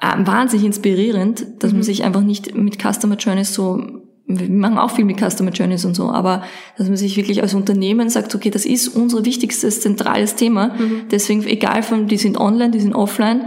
äh, 0.00 0.16
wahnsinnig 0.18 0.66
inspirierend, 0.66 1.46
dass 1.58 1.72
man 1.72 1.82
sich 1.82 2.04
einfach 2.04 2.22
nicht 2.22 2.54
mit 2.54 2.78
Customer 2.80 3.16
Journeys 3.16 3.54
so, 3.54 3.82
wir 4.26 4.48
machen 4.48 4.78
auch 4.78 4.90
viel 4.90 5.04
mit 5.04 5.18
Customer 5.20 5.50
Journeys 5.50 5.84
und 5.84 5.94
so, 5.94 6.10
aber 6.10 6.42
dass 6.76 6.88
man 6.88 6.96
sich 6.96 7.16
wirklich 7.16 7.42
als 7.42 7.54
Unternehmen 7.54 8.10
sagt, 8.10 8.34
okay, 8.34 8.50
das 8.50 8.66
ist 8.66 8.88
unser 8.88 9.24
wichtigstes 9.24 9.80
zentrales 9.80 10.34
Thema, 10.34 10.74
deswegen 11.10 11.44
egal 11.44 11.82
von, 11.84 12.08
die 12.08 12.16
sind 12.16 12.36
online, 12.36 12.72
die 12.72 12.80
sind 12.80 12.94
offline, 12.94 13.46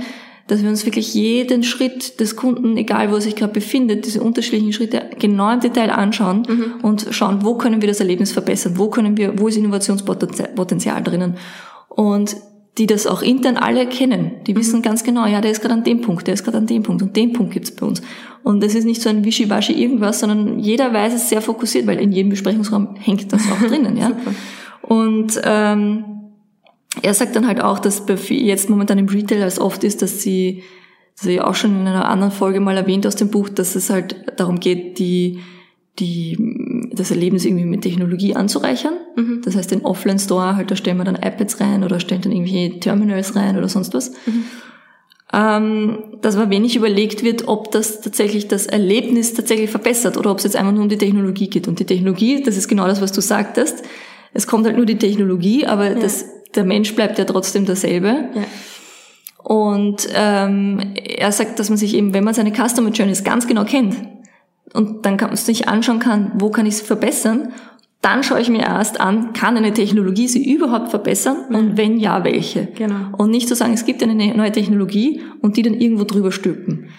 dass 0.49 0.63
wir 0.63 0.69
uns 0.69 0.85
wirklich 0.85 1.13
jeden 1.13 1.63
Schritt 1.63 2.19
des 2.19 2.35
Kunden, 2.35 2.75
egal 2.77 3.11
wo 3.11 3.15
er 3.15 3.21
sich 3.21 3.35
gerade 3.35 3.53
befindet, 3.53 4.05
diese 4.05 4.21
unterschiedlichen 4.21 4.73
Schritte 4.73 5.03
genau 5.19 5.51
im 5.51 5.59
Detail 5.59 5.91
anschauen 5.91 6.45
und 6.81 7.07
schauen, 7.11 7.43
wo 7.43 7.55
können 7.55 7.81
wir 7.81 7.87
das 7.87 7.99
Erlebnis 7.99 8.31
verbessern, 8.31 8.73
wo 8.77 8.89
können 8.89 9.17
wir, 9.17 9.39
wo 9.39 9.47
ist 9.47 9.57
Innovationspotenzial 9.57 11.03
drinnen 11.03 11.35
und 11.89 12.35
die 12.77 12.87
das 12.87 13.07
auch 13.07 13.21
intern 13.21 13.57
alle 13.57 13.87
kennen. 13.87 14.31
Die 14.47 14.55
wissen 14.55 14.81
ganz 14.81 15.03
genau, 15.03 15.25
ja, 15.25 15.41
der 15.41 15.51
ist 15.51 15.61
gerade 15.61 15.73
an 15.73 15.83
dem 15.83 16.01
Punkt, 16.01 16.27
der 16.27 16.33
ist 16.33 16.43
gerade 16.43 16.57
an 16.57 16.65
dem 16.65 16.81
Punkt 16.81 17.01
und 17.01 17.15
den 17.15 17.33
Punkt 17.33 17.53
gibt's 17.53 17.71
bei 17.71 17.85
uns. 17.85 18.01
Und 18.43 18.63
es 18.63 18.73
ist 18.73 18.85
nicht 18.85 19.01
so 19.01 19.09
ein 19.09 19.25
Wischiwaschi 19.25 19.73
irgendwas, 19.73 20.21
sondern 20.21 20.59
jeder 20.59 20.93
weiß 20.93 21.13
es 21.13 21.29
sehr 21.29 21.41
fokussiert, 21.41 21.87
weil 21.87 21.99
in 21.99 22.11
jedem 22.11 22.29
Besprechungsraum 22.29 22.95
hängt 22.95 23.31
das 23.33 23.43
auch 23.51 23.67
drinnen, 23.67 23.97
ja. 23.97 24.11
Und 24.81 25.39
ähm, 25.43 26.18
er 27.01 27.13
sagt 27.13 27.35
dann 27.35 27.47
halt 27.47 27.61
auch, 27.61 27.79
dass 27.79 28.03
jetzt 28.29 28.69
momentan 28.69 28.97
im 28.97 29.07
Retail 29.07 29.43
als 29.43 29.59
oft 29.59 29.83
ist, 29.83 30.01
dass 30.01 30.21
sie, 30.21 30.63
das 31.15 31.23
habe 31.23 31.33
ich 31.33 31.41
auch 31.41 31.55
schon 31.55 31.81
in 31.81 31.87
einer 31.87 32.07
anderen 32.07 32.31
Folge 32.31 32.59
mal 32.59 32.77
erwähnt 32.77 33.05
aus 33.07 33.15
dem 33.15 33.29
Buch, 33.29 33.49
dass 33.49 33.75
es 33.75 33.89
halt 33.89 34.15
darum 34.37 34.59
geht, 34.59 34.99
die, 34.99 35.39
die, 35.99 36.89
das 36.93 37.11
Erlebnis 37.11 37.45
irgendwie 37.45 37.65
mit 37.65 37.81
Technologie 37.81 38.35
anzureichern. 38.35 38.93
Das 39.43 39.55
heißt, 39.55 39.71
den 39.71 39.85
Offline-Store, 39.85 40.55
halt, 40.55 40.71
da 40.71 40.75
stellen 40.75 40.97
wir 40.97 41.03
dann 41.03 41.15
iPads 41.15 41.59
rein 41.59 41.83
oder 41.83 41.99
stellen 41.99 42.21
dann 42.21 42.31
irgendwelche 42.31 42.79
Terminals 42.79 43.35
rein 43.35 43.57
oder 43.57 43.67
sonst 43.67 43.93
was. 43.93 44.13
Ähm, 45.31 46.17
dass 46.21 46.35
aber 46.37 46.49
wenig 46.49 46.75
überlegt 46.75 47.23
wird, 47.23 47.47
ob 47.47 47.71
das 47.71 48.01
tatsächlich 48.01 48.47
das 48.47 48.65
Erlebnis 48.65 49.33
tatsächlich 49.35 49.69
verbessert 49.69 50.17
oder 50.17 50.31
ob 50.31 50.39
es 50.39 50.43
jetzt 50.43 50.55
einfach 50.55 50.71
nur 50.71 50.83
um 50.83 50.89
die 50.89 50.97
Technologie 50.97 51.49
geht. 51.49 51.67
Und 51.67 51.79
die 51.79 51.85
Technologie, 51.85 52.41
das 52.41 52.57
ist 52.57 52.67
genau 52.67 52.87
das, 52.87 53.01
was 53.01 53.11
du 53.11 53.21
sagtest. 53.21 53.83
Es 54.33 54.47
kommt 54.47 54.65
halt 54.65 54.77
nur 54.77 54.85
die 54.85 54.97
Technologie, 54.97 55.67
aber 55.67 55.91
das, 55.91 56.25
der 56.55 56.63
Mensch 56.63 56.95
bleibt 56.95 57.17
ja 57.17 57.25
trotzdem 57.25 57.65
derselbe. 57.65 58.29
Ja. 58.33 58.43
Und 59.43 60.07
ähm, 60.13 60.93
er 60.95 61.31
sagt, 61.31 61.59
dass 61.59 61.69
man 61.69 61.77
sich 61.77 61.95
eben, 61.95 62.13
wenn 62.13 62.23
man 62.23 62.33
seine 62.33 62.51
Customer 62.51 62.89
Journeys 62.89 63.23
ganz 63.23 63.47
genau 63.47 63.63
kennt 63.63 63.95
und 64.73 65.05
dann 65.05 65.17
kann 65.17 65.29
man 65.29 65.37
sich 65.37 65.67
anschauen 65.67 65.99
kann, 65.99 66.33
wo 66.35 66.49
kann 66.49 66.65
ich 66.65 66.75
es 66.75 66.81
verbessern, 66.81 67.53
dann 68.01 68.23
schaue 68.23 68.39
ich 68.39 68.49
mir 68.49 68.61
erst 68.61 69.01
an, 69.01 69.33
kann 69.33 69.57
eine 69.57 69.73
Technologie 69.73 70.27
sie 70.27 70.53
überhaupt 70.53 70.89
verbessern 70.89 71.45
und 71.53 71.77
wenn 71.77 71.97
ja, 71.97 72.23
welche. 72.23 72.67
Genau. 72.77 73.17
Und 73.17 73.31
nicht 73.31 73.47
zu 73.47 73.55
sagen, 73.55 73.73
es 73.73 73.85
gibt 73.85 74.01
eine 74.03 74.15
ne- 74.15 74.35
neue 74.35 74.51
Technologie 74.51 75.21
und 75.41 75.57
die 75.57 75.63
dann 75.63 75.73
irgendwo 75.73 76.03
drüber 76.03 76.31
stülpen. 76.31 76.89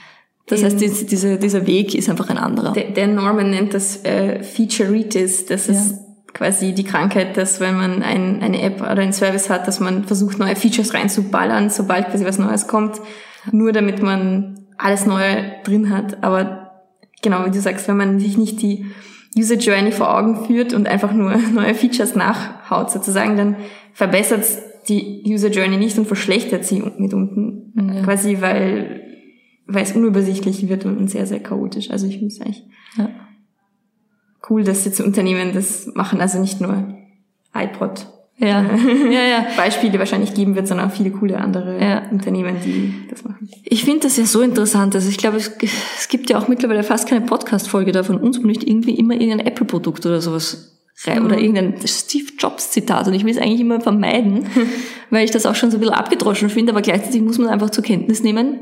Das 0.47 0.65
heißt, 0.65 0.81
dies- 0.81 1.07
diese, 1.07 1.39
dieser 1.39 1.67
Weg 1.67 1.95
ist 1.95 2.11
einfach 2.11 2.29
ein 2.29 2.39
anderer. 2.39 2.73
Der, 2.73 2.91
der 2.91 3.07
Norman 3.07 3.51
nennt 3.51 3.73
das 3.73 4.05
äh, 4.05 4.43
Featureitis. 4.43 5.47
Das 5.47 5.69
ist 5.69 5.95
quasi 6.33 6.73
die 6.75 6.85
Krankheit, 6.85 7.37
dass 7.37 7.61
wenn 7.61 7.77
man 7.77 8.03
ein, 8.03 8.43
eine 8.43 8.62
App 8.62 8.81
oder 8.81 8.99
einen 8.99 9.12
Service 9.12 9.51
hat, 9.51 9.66
dass 9.66 9.81
man 9.81 10.05
versucht, 10.05 10.38
neue 10.38 10.57
Features 10.57 10.95
reinzuballern, 10.95 11.71
sobald 11.71 12.09
quasi 12.09 12.25
was 12.25 12.38
Neues 12.38 12.66
kommt, 12.66 13.01
nur 13.53 13.73
damit 13.73 14.03
man 14.03 14.66
alles 14.79 15.07
Neue 15.07 15.53
drin 15.64 15.90
hat. 15.90 16.23
Aber 16.23 16.83
genau, 17.23 17.45
wie 17.47 17.51
du 17.51 17.61
sagst, 17.61 17.88
wenn 17.88 17.97
man 17.97 18.19
sich 18.21 18.37
nicht 18.37 18.62
die 18.62 18.87
User 19.37 19.57
Journey 19.57 19.93
vor 19.93 20.16
Augen 20.16 20.47
führt 20.47 20.73
und 20.73 20.88
einfach 20.88 21.12
nur 21.12 21.37
neue 21.55 21.75
Features 21.75 22.14
nachhaut 22.14 22.90
sozusagen, 22.90 23.37
dann 23.37 23.57
verbessert 23.93 24.45
die 24.88 25.23
User 25.27 25.49
Journey 25.49 25.77
nicht 25.77 25.99
und 25.99 26.07
verschlechtert 26.07 26.64
sie 26.64 26.83
mit 26.99 27.14
unten. 27.14 27.73
Ja. 27.77 28.03
Quasi, 28.03 28.38
weil, 28.40 29.03
weil 29.66 29.83
es 29.83 29.93
unübersichtlich 29.93 30.69
wird 30.69 30.85
und 30.85 31.09
sehr, 31.11 31.27
sehr 31.27 31.40
chaotisch. 31.40 31.90
Also 31.90 32.07
ich 32.07 32.21
es 32.23 32.40
eigentlich 32.40 32.64
Ja. 32.97 33.09
Cool, 34.51 34.65
dass 34.65 34.85
jetzt 34.85 35.01
Unternehmen 35.01 35.53
das 35.53 35.89
machen, 35.95 36.21
also 36.21 36.39
nicht 36.41 36.61
nur 36.61 36.85
iPod 37.55 38.07
Ja, 38.37 38.63
ja, 39.11 39.23
ja. 39.23 39.47
Beispiele 39.57 39.99
wahrscheinlich 39.99 40.35
geben 40.35 40.57
wird, 40.57 40.67
sondern 40.67 40.89
auch 40.91 40.93
viele 40.93 41.11
coole 41.11 41.39
andere 41.39 41.81
Ja. 41.81 42.03
Unternehmen, 42.11 42.57
die 42.65 42.93
das 43.09 43.25
machen. 43.25 43.49
Ich 43.65 43.85
finde 43.85 44.01
das 44.01 44.17
ja 44.17 44.25
so 44.25 44.41
interessant. 44.43 44.95
Also 44.95 45.09
ich 45.09 45.19
glaube, 45.19 45.37
es, 45.37 45.53
es 45.99 46.09
gibt 46.09 46.31
ja 46.31 46.39
auch 46.39 46.49
mittlerweile 46.49 46.83
fast 46.83 47.09
keine 47.09 47.25
Podcast-Folge 47.25 47.93
da 47.93 48.03
von 48.03 48.19
uns, 48.19 48.43
wo 48.43 48.47
nicht 48.47 48.65
irgendwie 48.65 48.95
immer 48.95 49.15
irgendein 49.15 49.47
Apple-Produkt 49.47 50.07
oder 50.07 50.21
sowas 50.21 50.79
rein 51.05 51.25
oder 51.25 51.39
irgendein 51.39 51.75
Steve 51.87 52.33
Jobs-Zitat. 52.39 53.07
Und 53.07 53.15
ich 53.15 53.25
will 53.25 53.33
es 53.33 53.39
eigentlich 53.39 53.61
immer 53.61 53.81
vermeiden, 53.81 54.47
weil 55.11 55.25
ich 55.25 55.31
das 55.31 55.47
auch 55.47 55.55
schon 55.55 55.71
so 55.71 55.77
ein 55.77 55.81
bisschen 55.81 55.95
abgedroschen 55.95 56.51
finde, 56.51 56.73
aber 56.73 56.83
gleichzeitig 56.83 57.23
muss 57.23 57.39
man 57.39 57.49
einfach 57.49 57.71
zur 57.71 57.85
Kenntnis 57.85 58.23
nehmen, 58.23 58.61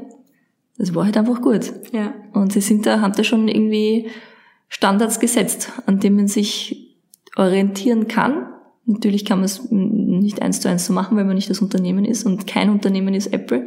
das 0.76 0.94
war 0.94 1.04
halt 1.04 1.16
einfach 1.16 1.40
gut. 1.40 1.72
Ja. 1.92 2.14
Und 2.32 2.52
sie 2.52 2.60
sind 2.60 2.86
da, 2.86 3.00
haben 3.00 3.12
da 3.12 3.24
schon 3.24 3.48
irgendwie 3.48 4.08
Standards 4.68 5.20
gesetzt, 5.20 5.72
an 5.86 5.98
denen 6.00 6.16
man 6.16 6.28
sich 6.28 6.98
orientieren 7.36 8.08
kann. 8.08 8.48
Natürlich 8.84 9.24
kann 9.24 9.38
man 9.38 9.44
es 9.44 9.70
nicht 9.70 10.42
eins 10.42 10.60
zu 10.60 10.68
eins 10.68 10.86
so 10.86 10.92
machen, 10.92 11.16
weil 11.16 11.24
man 11.24 11.34
nicht 11.34 11.50
das 11.50 11.60
Unternehmen 11.60 12.04
ist 12.04 12.24
und 12.24 12.46
kein 12.46 12.70
Unternehmen 12.70 13.14
ist 13.14 13.32
Apple. 13.32 13.66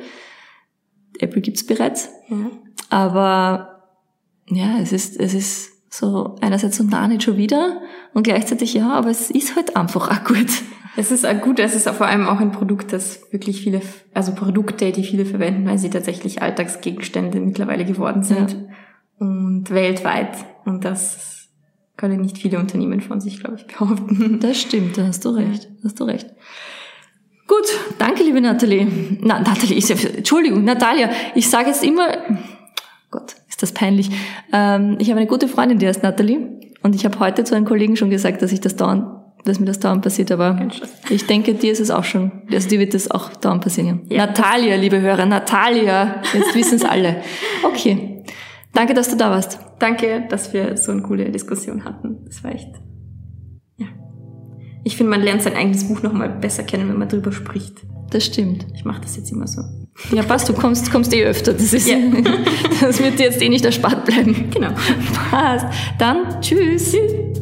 Apple 1.20 1.42
gibt's 1.42 1.66
bereits. 1.66 2.10
ja. 2.30 2.52
Aber 2.90 3.72
ja, 4.48 4.80
es 4.80 4.92
ist, 4.92 5.18
es 5.18 5.34
ist 5.34 5.72
so 5.94 6.36
einerseits 6.42 6.78
so 6.78 6.84
nah 6.84 7.08
nicht 7.08 7.24
schon 7.24 7.38
wieder 7.38 7.82
und 8.14 8.24
gleichzeitig 8.24 8.74
ja, 8.74 8.92
aber 8.92 9.10
es 9.10 9.32
ist 9.32 9.56
halt 9.56 9.76
einfach 9.78 10.12
auch 10.12 10.24
gut. 10.26 10.50
Es 10.98 11.12
ist 11.12 11.26
auch 11.26 11.40
gut, 11.40 11.60
es 11.60 11.74
ist 11.74 11.88
vor 11.90 12.08
allem 12.08 12.28
auch 12.28 12.40
ein 12.40 12.52
Produkt, 12.52 12.92
das 12.92 13.32
wirklich 13.32 13.62
viele, 13.62 13.82
also 14.14 14.34
Produkte, 14.34 14.92
die 14.92 15.04
viele 15.04 15.26
verwenden, 15.26 15.66
weil 15.66 15.78
sie 15.78 15.90
tatsächlich 15.90 16.42
Alltagsgegenstände 16.42 17.40
mittlerweile 17.40 17.86
geworden 17.86 18.24
sind. 18.24 18.58
Und 19.18 19.70
weltweit. 19.70 20.36
Und 20.66 20.86
das 20.86 21.50
können 21.98 22.22
nicht 22.22 22.38
viele 22.38 22.60
Unternehmen 22.60 23.02
von 23.02 23.22
sich, 23.22 23.40
glaube 23.40 23.58
ich, 23.58 23.68
behaupten. 23.68 24.40
Das 24.42 24.60
stimmt, 24.60 24.98
da 24.98 25.08
hast 25.08 25.24
du 25.26 25.30
recht. 25.30 25.70
Hast 25.84 26.00
du 26.00 26.04
recht. 26.06 26.28
Gut, 27.48 27.68
danke, 28.00 28.24
liebe 28.24 28.40
Nathalie. 28.42 28.88
Na, 29.20 29.40
Nathalie, 29.40 29.76
ich, 29.76 29.90
Entschuldigung, 29.90 30.64
Natalia, 30.64 31.10
ich 31.36 31.50
sage 31.50 31.68
jetzt 31.68 31.84
immer, 31.84 32.08
Gott, 33.12 33.36
ist 33.50 33.62
das 33.62 33.74
peinlich. 33.74 34.10
Ähm, 34.54 34.96
ich 35.00 35.10
habe 35.10 35.20
eine 35.20 35.28
gute 35.28 35.48
Freundin, 35.48 35.78
die 35.78 35.88
heißt 35.88 36.02
Nathalie. 36.02 36.62
Und 36.82 36.96
ich 36.96 37.06
habe 37.06 37.20
heute 37.20 37.44
zu 37.44 37.54
einem 37.56 37.66
Kollegen 37.66 37.96
schon 37.96 38.10
gesagt, 38.10 38.42
dass 38.42 38.52
ich 38.52 38.62
das 38.62 38.76
dauernd, 38.76 39.04
dass 39.44 39.60
mir 39.60 39.66
das 39.66 39.80
dauernd 39.80 40.02
passiert, 40.02 40.32
aber 40.32 40.70
ich 41.10 41.28
denke, 41.28 41.54
dir 41.54 41.72
ist 41.72 41.82
es 41.82 41.92
auch 41.92 42.04
schon, 42.04 42.32
also 42.52 42.70
dir 42.70 42.80
wird 42.80 42.94
das 42.94 43.12
auch 43.12 43.30
dauernd 43.36 43.64
passieren. 43.64 44.02
Ja. 44.10 44.26
Natalia, 44.26 44.76
liebe 44.78 45.02
Hörer, 45.02 45.26
Natalia, 45.26 46.22
jetzt 46.34 46.56
wissen 46.56 46.76
es 46.76 46.86
alle. 46.86 47.18
Okay, 47.64 48.21
danke, 48.74 48.94
dass 48.94 49.10
du 49.10 49.18
da 49.18 49.30
warst. 49.30 49.60
Danke, 49.80 50.26
dass 50.30 50.54
wir 50.54 50.78
so 50.78 50.92
eine 50.92 51.02
coole 51.02 51.32
Diskussion 51.32 51.84
hatten. 51.86 52.26
Das 52.26 52.44
war 52.44 52.54
echt. 52.54 52.70
Ja. 53.78 53.88
Ich 54.84 54.98
finde, 54.98 55.12
man 55.12 55.22
lernt 55.22 55.42
sein 55.42 55.56
eigenes 55.56 55.88
Buch 55.88 56.02
nochmal 56.04 56.30
besser 56.30 56.64
kennen, 56.64 56.90
wenn 56.90 56.98
man 56.98 57.10
drüber 57.10 57.32
spricht. 57.32 57.86
Das 58.12 58.26
stimmt. 58.26 58.66
Ich 58.76 58.84
mache 58.84 59.02
das 59.02 59.16
jetzt 59.16 59.32
immer 59.32 59.48
so. 59.48 59.62
Ja, 60.14 60.24
passt, 60.24 60.50
du 60.50 60.54
kommst, 60.54 60.92
kommst 60.92 61.14
eh 61.14 61.24
öfter. 61.24 61.54
Das, 61.54 61.74
ist, 61.74 61.88
Ja. 61.88 61.98
das 62.82 63.00
wird 63.02 63.20
dir 63.20 63.24
jetzt 63.26 63.42
eh 63.42 63.50
nicht 63.50 63.66
erspart 63.66 64.06
bleiben. 64.06 64.50
Genau. 64.52 64.72
Passt. 65.30 65.66
Dann 65.98 66.42
tschüss. 66.42 66.92
Tschüss. 66.92 67.41